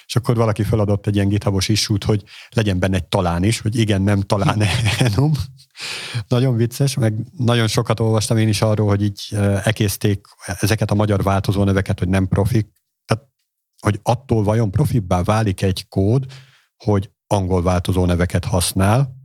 [0.07, 3.79] és akkor valaki feladott egy ilyen GitHubos issút, hogy legyen benne egy talán is, hogy
[3.79, 4.63] igen, nem talán
[4.99, 5.33] enum.
[6.29, 9.29] nagyon vicces, meg nagyon sokat olvastam én is arról, hogy így
[9.65, 10.27] ekészték
[10.61, 12.73] ezeket a magyar változó neveket, hogy nem profik.
[13.05, 13.29] Tehát,
[13.81, 16.27] hogy attól vajon profibbá válik egy kód,
[16.77, 19.22] hogy angol változó neveket használ.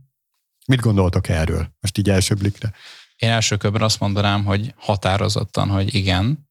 [0.68, 1.68] Mit gondoltok erről?
[1.80, 2.72] Most így első blikre.
[3.16, 6.48] Én első körben azt mondanám, hogy határozottan, hogy igen,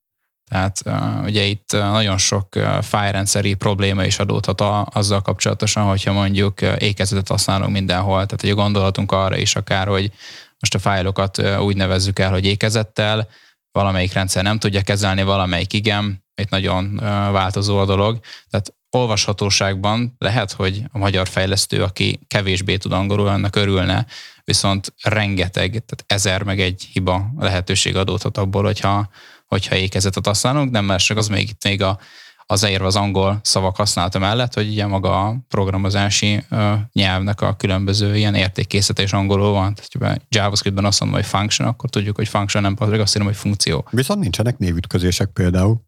[0.50, 0.84] tehát
[1.24, 2.48] ugye itt nagyon sok
[2.82, 8.26] fájrendszeri probléma is adódhat a, azzal kapcsolatosan, hogyha mondjuk ékezetet használunk mindenhol.
[8.26, 10.12] Tehát ugye gondolatunk arra is akár, hogy
[10.60, 13.28] most a fájlokat úgy nevezzük el, hogy ékezettel,
[13.72, 16.96] valamelyik rendszer nem tudja kezelni, valamelyik igen, itt nagyon
[17.32, 18.20] változó a dolog.
[18.50, 24.06] Tehát olvashatóságban lehet, hogy a magyar fejlesztő, aki kevésbé tud angolul, annak örülne,
[24.44, 29.10] viszont rengeteg, tehát ezer meg egy hiba lehetőség adódhat abból, hogyha
[29.48, 32.00] hogyha ékezetet használunk, nem más az még itt még a,
[32.46, 37.56] az érve az angol szavak használata mellett, hogy ugye maga a programozási uh, nyelvnek a
[37.56, 39.76] különböző ilyen értékészete és angolul van.
[39.76, 43.34] Tehát, ha JavaScriptben azt mondom, hogy function, akkor tudjuk, hogy function nem pedig azt mondom,
[43.34, 43.88] hogy funkció.
[43.92, 45.82] Viszont nincsenek névütközések például.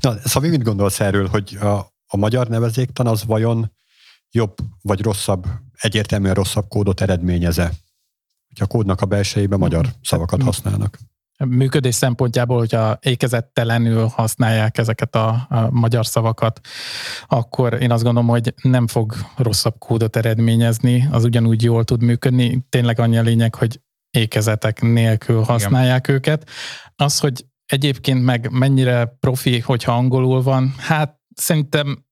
[0.00, 3.72] Na, Szabi, mit gondolsz erről, hogy a, a magyar nevezéktan az vajon
[4.30, 7.64] jobb vagy rosszabb, egyértelműen rosszabb kódot eredményeze?
[8.48, 10.98] Hogy a kódnak a belsejében magyar szavakat használnak
[11.38, 16.60] működés szempontjából, hogyha ékezettelenül használják ezeket a, a magyar szavakat,
[17.26, 22.66] akkor én azt gondolom, hogy nem fog rosszabb kódot eredményezni, az ugyanúgy jól tud működni.
[22.68, 26.16] Tényleg annyi a lényeg, hogy ékezetek nélkül használják Igen.
[26.16, 26.48] őket.
[26.96, 32.03] Az, hogy egyébként meg mennyire profi, hogyha angolul van, hát szerintem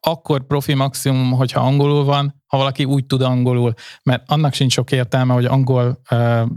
[0.00, 4.92] akkor profi maximum, hogyha angolul van, ha valaki úgy tud angolul, mert annak sincs sok
[4.92, 6.00] értelme, hogy angol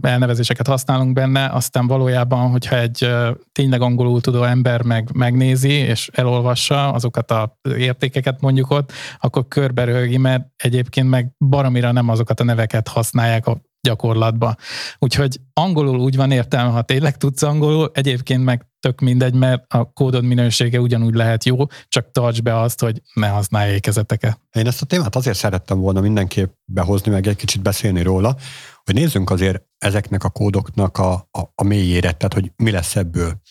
[0.01, 3.09] elnevezéseket használunk benne, aztán valójában, hogyha egy
[3.51, 10.17] tényleg angolul tudó ember meg, megnézi, és elolvassa azokat az értékeket mondjuk ott, akkor körberögi,
[10.17, 13.57] mert egyébként meg baromira nem azokat a neveket használják a
[13.87, 14.55] gyakorlatba.
[14.99, 19.91] Úgyhogy angolul úgy van értelme, ha tényleg tudsz angolul, egyébként meg tök mindegy, mert a
[19.93, 21.55] kódod minősége ugyanúgy lehet jó,
[21.87, 24.39] csak tarts be azt, hogy ne használj ékezeteket.
[24.51, 28.35] Én ezt a témát azért szerettem volna mindenképp behozni, meg egy kicsit beszélni róla,
[28.83, 33.41] hogy nézzünk azért ezeknek a kódoknak a, a, a mélyére, tehát hogy mi lesz ebből.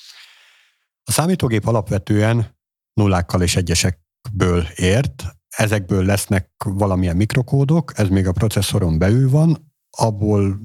[1.04, 2.56] A számítógép alapvetően
[2.92, 5.24] nullákkal és egyesekből ért,
[5.56, 9.65] ezekből lesznek valamilyen mikrokódok, ez még a processzoron belül van,
[9.96, 10.60] abból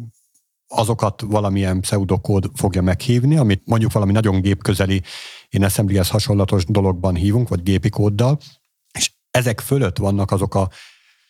[0.68, 5.02] azokat valamilyen pseudokód fogja meghívni, amit mondjuk valami nagyon gépközeli,
[5.50, 8.40] én assemblyhez hasonlatos dologban hívunk, vagy gépi kóddal,
[8.92, 10.70] és ezek fölött vannak azok a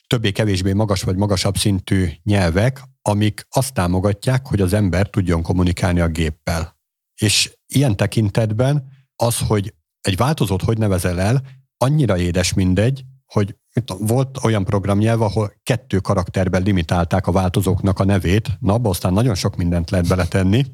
[0.08, 6.08] többé-kevésbé magas vagy magasabb szintű nyelvek, amik azt támogatják, hogy az ember tudjon kommunikálni a
[6.08, 6.80] géppel.
[7.16, 11.42] És ilyen tekintetben az, hogy egy változót hogy nevezel el,
[11.78, 13.56] annyira édes mindegy, hogy
[13.98, 19.36] volt olyan programnyelv, ahol kettő karakterben limitálták a változóknak a nevét, na, abban aztán nagyon
[19.36, 20.66] sok mindent lehet beletenni,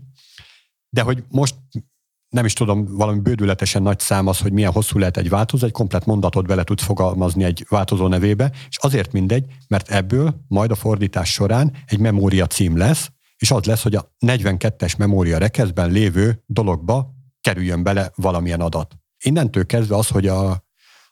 [0.90, 1.56] de hogy most
[2.30, 5.72] nem is tudom, valami bődületesen nagy szám az, hogy milyen hosszú lehet egy változó, egy
[5.72, 10.76] komplet mondatot bele tudsz fogalmazni egy változó nevébe, és azért mindegy, mert ebből majd a
[10.76, 16.44] fordítás során egy memória cím lesz, és az lesz, hogy a 42-es memória rekeszben lévő
[16.46, 18.96] dologba kerüljön bele valamilyen adat.
[19.24, 20.67] Innentől kezdve az, hogy a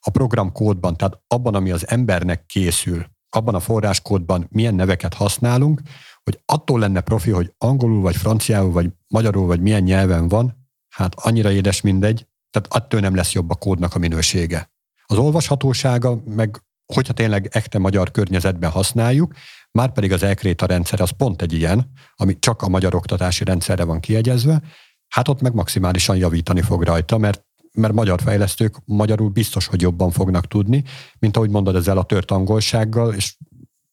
[0.06, 5.82] a programkódban, tehát abban, ami az embernek készül, abban a forráskódban milyen neveket használunk,
[6.24, 11.16] hogy attól lenne profi, hogy angolul, vagy franciául, vagy magyarul, vagy milyen nyelven van, hát
[11.16, 14.72] annyira édes mindegy, tehát attól nem lesz jobb a kódnak a minősége.
[15.06, 16.60] Az olvashatósága, meg
[16.93, 19.34] hogyha tényleg ekte magyar környezetben használjuk,
[19.72, 23.84] már pedig az elkréta rendszer az pont egy ilyen, ami csak a magyar oktatási rendszerre
[23.84, 24.62] van kiegyezve,
[25.08, 27.45] hát ott meg maximálisan javítani fog rajta, mert
[27.76, 30.84] mert magyar fejlesztők magyarul biztos, hogy jobban fognak tudni,
[31.19, 33.36] mint ahogy mondod, ezzel a tört angolsággal, és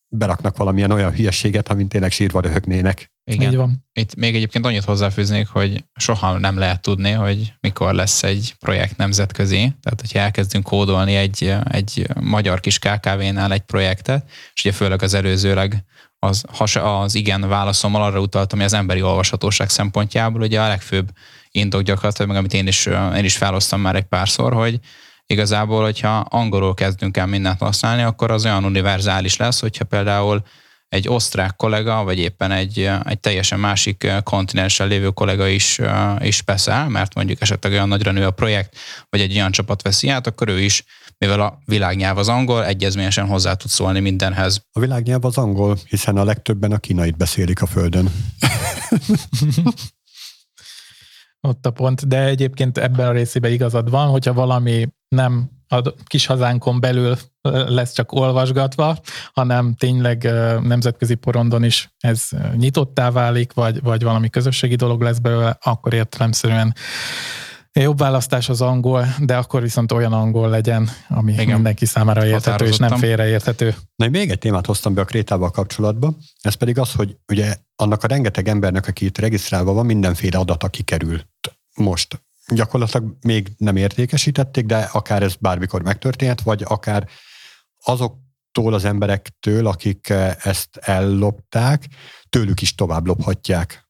[0.08, 3.12] beraknak valamilyen olyan hülyeséget, amint tényleg sírva röhögnének.
[3.24, 3.50] Igen.
[3.50, 3.86] Így van.
[3.92, 8.96] Itt még egyébként annyit hozzáfűznék, hogy soha nem lehet tudni, hogy mikor lesz egy projekt
[8.96, 9.56] nemzetközi.
[9.56, 15.14] Tehát, hogyha elkezdünk kódolni egy, egy magyar kis KKV-nál egy projektet, és ugye főleg az
[15.14, 15.84] előzőleg
[16.26, 16.44] az,
[16.74, 21.08] az igen válaszommal arra utaltam, hogy az emberi olvashatóság szempontjából ugye a legfőbb
[21.50, 24.78] indok gyakorlatilag, meg amit én is, én is felhoztam már egy párszor, hogy
[25.26, 30.42] igazából, hogyha angolul kezdünk el mindent használni, akkor az olyan univerzális lesz, hogyha például
[30.88, 35.78] egy osztrák kollega, vagy éppen egy, egy teljesen másik kontinensen lévő kollega is,
[36.20, 38.76] is beszél, mert mondjuk esetleg olyan nagyra nő a projekt,
[39.10, 40.84] vagy egy olyan csapat veszi át, akkor ő is,
[41.22, 44.62] mivel a világnyelv az angol, egyezményesen hozzá tud szólni mindenhez.
[44.72, 48.08] A világnyelv az angol, hiszen a legtöbben a kínait beszélik a földön.
[51.48, 56.26] Ott a pont, de egyébként ebben a részében igazad van, hogyha valami nem a kis
[56.26, 57.16] hazánkon belül
[57.50, 58.98] lesz csak olvasgatva,
[59.32, 60.22] hanem tényleg
[60.62, 66.74] nemzetközi porondon is ez nyitottá válik, vagy, vagy valami közösségi dolog lesz belőle, akkor értelemszerűen
[67.80, 71.46] jobb választás az angol, de akkor viszont olyan angol legyen, ami Igen.
[71.46, 73.74] mindenki számára érthető, és nem félreérthető.
[73.96, 78.04] Na, még egy témát hoztam be a Krétával kapcsolatba, ez pedig az, hogy ugye annak
[78.04, 81.26] a rengeteg embernek, aki itt regisztrálva van, mindenféle adata kikerült
[81.74, 87.08] most gyakorlatilag még nem értékesítették, de akár ez bármikor megtörténhet, vagy akár
[87.84, 91.88] azoktól az emberektől, akik eh, ezt ellopták,
[92.28, 93.88] tőlük is tovább lophatják.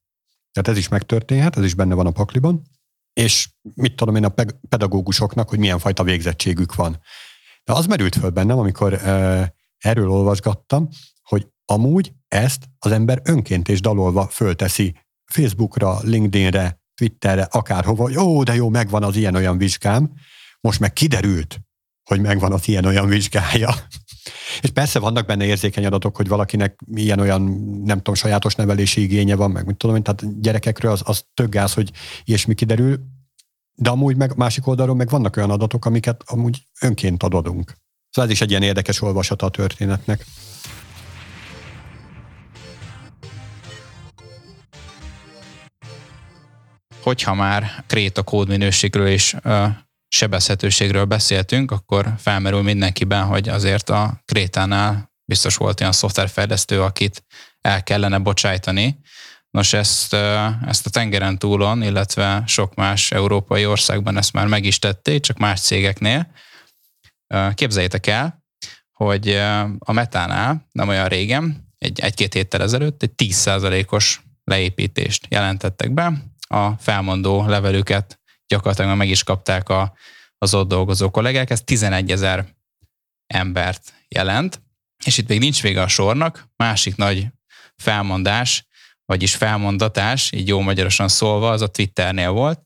[0.53, 2.63] Tehát ez is megtörténhet, ez is benne van a pakliban,
[3.13, 4.35] és mit tudom én a
[4.69, 7.01] pedagógusoknak, hogy milyen fajta végzettségük van.
[7.65, 8.93] De az merült föl bennem, amikor
[9.79, 10.89] erről olvasgattam,
[11.23, 14.95] hogy amúgy ezt az ember önként és dalolva fölteszi
[15.25, 20.13] Facebookra, LinkedInre, Twitterre, akárhova, jó, de jó, megvan az ilyen-olyan vizsgám,
[20.61, 21.61] most meg kiderült,
[22.05, 23.75] hogy megvan az ilyen-olyan vizsgája.
[24.61, 27.43] És persze vannak benne érzékeny adatok, hogy valakinek ilyen olyan,
[27.85, 31.75] nem tudom, sajátos nevelési igénye van, meg mit tudom, tehát gyerekekről az, az tök gáz,
[31.75, 31.91] hogy
[32.25, 33.01] ilyesmi kiderül,
[33.75, 37.75] de amúgy meg másik oldalról meg vannak olyan adatok, amiket amúgy önként adodunk.
[38.11, 40.25] Szóval ez is egy ilyen érdekes olvasata a történetnek.
[47.03, 49.37] hogyha már kréta kódminőségről és
[50.15, 57.25] sebezhetőségről beszéltünk, akkor felmerül mindenkiben, hogy azért a Krétánál biztos volt olyan szoftverfejlesztő, akit
[57.61, 58.99] el kellene bocsájtani.
[59.51, 60.15] Nos, ezt,
[60.67, 65.39] ezt a tengeren túlon, illetve sok más európai országban ezt már meg is tették, csak
[65.39, 66.31] más cégeknél.
[67.55, 68.45] Képzeljétek el,
[68.93, 69.29] hogy
[69.79, 76.13] a Metánál nem olyan régen, egy, egy-két héttel ezelőtt egy 10%-os leépítést jelentettek be,
[76.49, 78.22] a felmondó levelüket
[78.53, 79.93] gyakorlatilag meg is kapták a,
[80.39, 81.51] az ott dolgozó kollégák.
[81.51, 82.55] Ez 11 ezer
[83.27, 84.63] embert jelent,
[85.05, 86.49] és itt még nincs vége a sornak.
[86.57, 87.27] Másik nagy
[87.77, 88.67] felmondás,
[89.05, 92.61] vagyis felmondatás, így jó magyarosan szólva, az a Twitternél volt,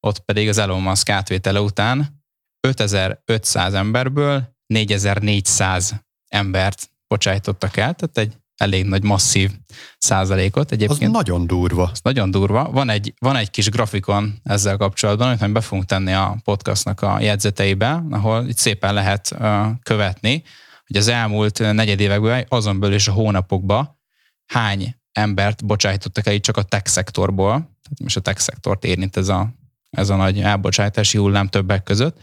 [0.00, 2.24] ott pedig az Elon Musk átvétele után
[2.60, 5.94] 5500 emberből 4400
[6.28, 9.50] embert bocsájtottak el, tehát egy elég nagy masszív
[9.98, 10.72] százalékot.
[10.72, 11.90] Egyébként, az nagyon durva.
[11.92, 12.70] Az nagyon durva.
[12.70, 17.20] Van egy, van egy kis grafikon ezzel kapcsolatban, amit be fogunk tenni a podcastnak a
[17.20, 20.42] jegyzeteibe, ahol itt szépen lehet uh, követni,
[20.86, 23.98] hogy az elmúlt negyedévekben, azon belül és a hónapokban
[24.46, 29.16] hány embert bocsájtottak el itt csak a tech szektorból, tehát most a tech szektort érint
[29.16, 29.48] ez a,
[29.90, 32.16] ez a nagy elbocsátási hullám többek között,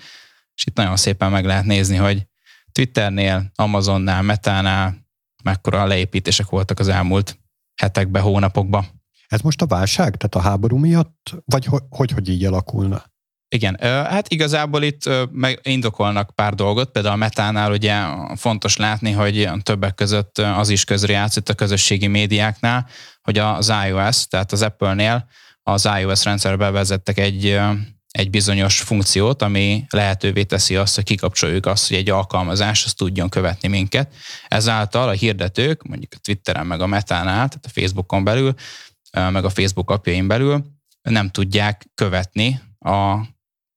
[0.55, 2.27] és itt nagyon szépen meg lehet nézni, hogy
[2.71, 5.02] Twitternél, Amazonnál, Metánál,
[5.43, 7.39] mekkora a leépítések voltak az elmúlt
[7.75, 8.85] hetekben, hónapokban.
[9.27, 13.03] Ez most a válság, tehát a háború miatt, vagy hogy, hogy így alakulna?
[13.55, 15.09] Igen, hát igazából itt
[15.61, 18.01] indokolnak pár dolgot, például a Metánál ugye
[18.35, 22.87] fontos látni, hogy többek között az is közrejátszott a közösségi médiáknál,
[23.21, 25.27] hogy az iOS, tehát az Apple-nél
[25.63, 27.59] az iOS rendszerbe vezettek egy
[28.13, 33.29] egy bizonyos funkciót, ami lehetővé teszi azt, hogy kikapcsoljuk azt, hogy egy alkalmazás azt tudjon
[33.29, 34.13] követni minket.
[34.47, 38.53] Ezáltal a hirdetők, mondjuk a Twitteren, meg a Metánál, tehát a Facebookon belül,
[39.11, 40.65] meg a Facebook appjain belül
[41.01, 43.19] nem tudják követni a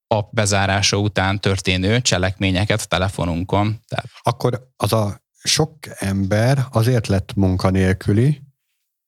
[0.06, 3.80] app bezárása után történő cselekményeket a telefonunkon.
[3.88, 4.06] Tehát...
[4.22, 8.42] Akkor az a sok ember azért lett munkanélküli,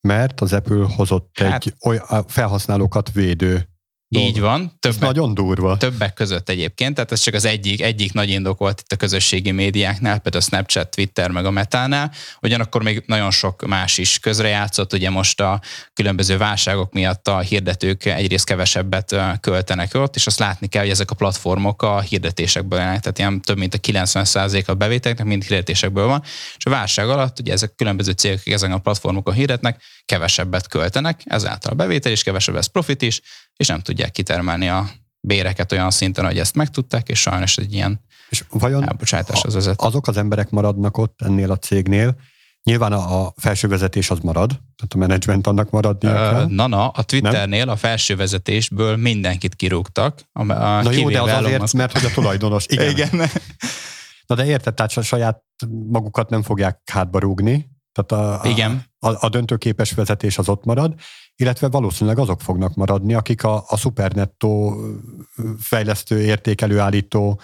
[0.00, 3.68] mert az Apple hozott hát, egy olyan felhasználókat védő
[4.10, 4.28] Dolga.
[4.28, 4.76] Így van.
[4.80, 5.76] Többek, nagyon durva.
[5.76, 9.50] Többek között egyébként, tehát ez csak az egyik, egyik nagy indok volt itt a közösségi
[9.50, 12.12] médiáknál, például a Snapchat, Twitter, meg a Metánál.
[12.42, 15.60] Ugyanakkor még nagyon sok más is közrejátszott, ugye most a
[15.94, 21.10] különböző válságok miatt a hirdetők egyrészt kevesebbet költenek ott, és azt látni kell, hogy ezek
[21.10, 26.06] a platformok a hirdetésekből jönnek, tehát ilyen több mint a 90% a bevételeknek mind hirdetésekből
[26.06, 26.22] van,
[26.56, 31.22] és a válság alatt ugye ezek a különböző cégek, ezen a platformokon hirdetnek, kevesebbet költenek,
[31.24, 33.20] ezáltal a bevétel is kevesebb lesz profit is,
[33.56, 34.90] és nem tudják kitermelni a
[35.20, 39.80] béreket olyan szinten, hogy ezt megtudták, és sajnos egy ilyen és vajon elbocsátás az vezet.
[39.80, 42.16] Azok az emberek maradnak ott ennél a cégnél,
[42.62, 46.46] Nyilván a, a felső vezetés az marad, tehát a menedzsment annak maradnia Ö, kell.
[46.48, 50.22] Na, na, a Twitternél a felső vezetésből mindenkit kirúgtak.
[50.32, 52.66] A, a Na jó, de az azért, Musk- mert hogy a tulajdonos.
[52.68, 52.88] Igen.
[52.88, 53.30] Igen.
[54.26, 55.42] Na de érted, tehát saját
[55.88, 57.77] magukat nem fogják hátba rúgni.
[58.06, 58.84] Tehát a, Igen.
[58.98, 60.94] a, a döntőképes vezetés az ott marad,
[61.36, 64.76] illetve valószínűleg azok fognak maradni, akik a, a szupernettó
[65.60, 67.40] fejlesztő, értékelő, állító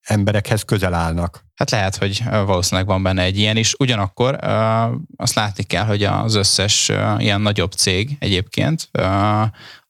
[0.00, 1.44] emberekhez közel állnak.
[1.54, 3.74] Hát lehet, hogy valószínűleg van benne egy ilyen is.
[3.78, 4.44] Ugyanakkor
[5.16, 8.90] azt látni kell, hogy az összes ilyen nagyobb cég egyébként,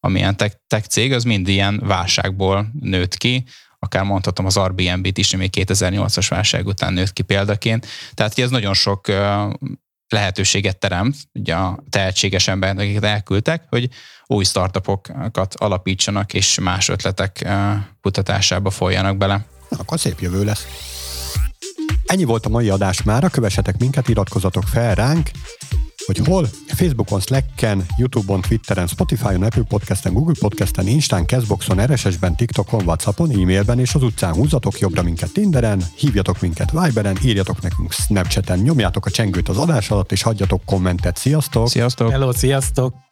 [0.00, 3.44] amilyen tech, tech cég, az mind ilyen válságból nőtt ki,
[3.78, 7.86] akár mondhatom az Airbnb-t is, ami 2008-as válság után nőtt ki példaként.
[8.14, 9.06] Tehát ez nagyon sok
[10.08, 13.88] lehetőséget teremt ugye a tehetséges emberek, akiket elküldtek, hogy
[14.26, 17.48] új startupokat alapítsanak, és más ötletek
[18.02, 19.46] kutatásába folyjanak bele.
[19.68, 20.66] Na, akkor szép jövő lesz.
[22.04, 25.30] Ennyi volt a mai adás mára, kövessetek minket, iratkozatok fel ránk,
[26.06, 26.48] hogy hol?
[26.66, 33.78] Facebookon, Slacken, Youtube-on, Twitteren, Spotify-on, Apple Podcasten, Google Podcasten, Instán, Castboxon, RSS-ben, TikTokon, Whatsappon, e-mailben
[33.78, 39.10] és az utcán húzatok jobbra minket Tinderen, hívjatok minket Viberen, írjatok nekünk Snapchaten, nyomjátok a
[39.10, 41.16] csengőt az adás alatt és hagyjatok kommentet.
[41.16, 41.68] Sziasztok!
[41.68, 42.10] Sziasztok!
[42.10, 43.03] Hello, sziasztok!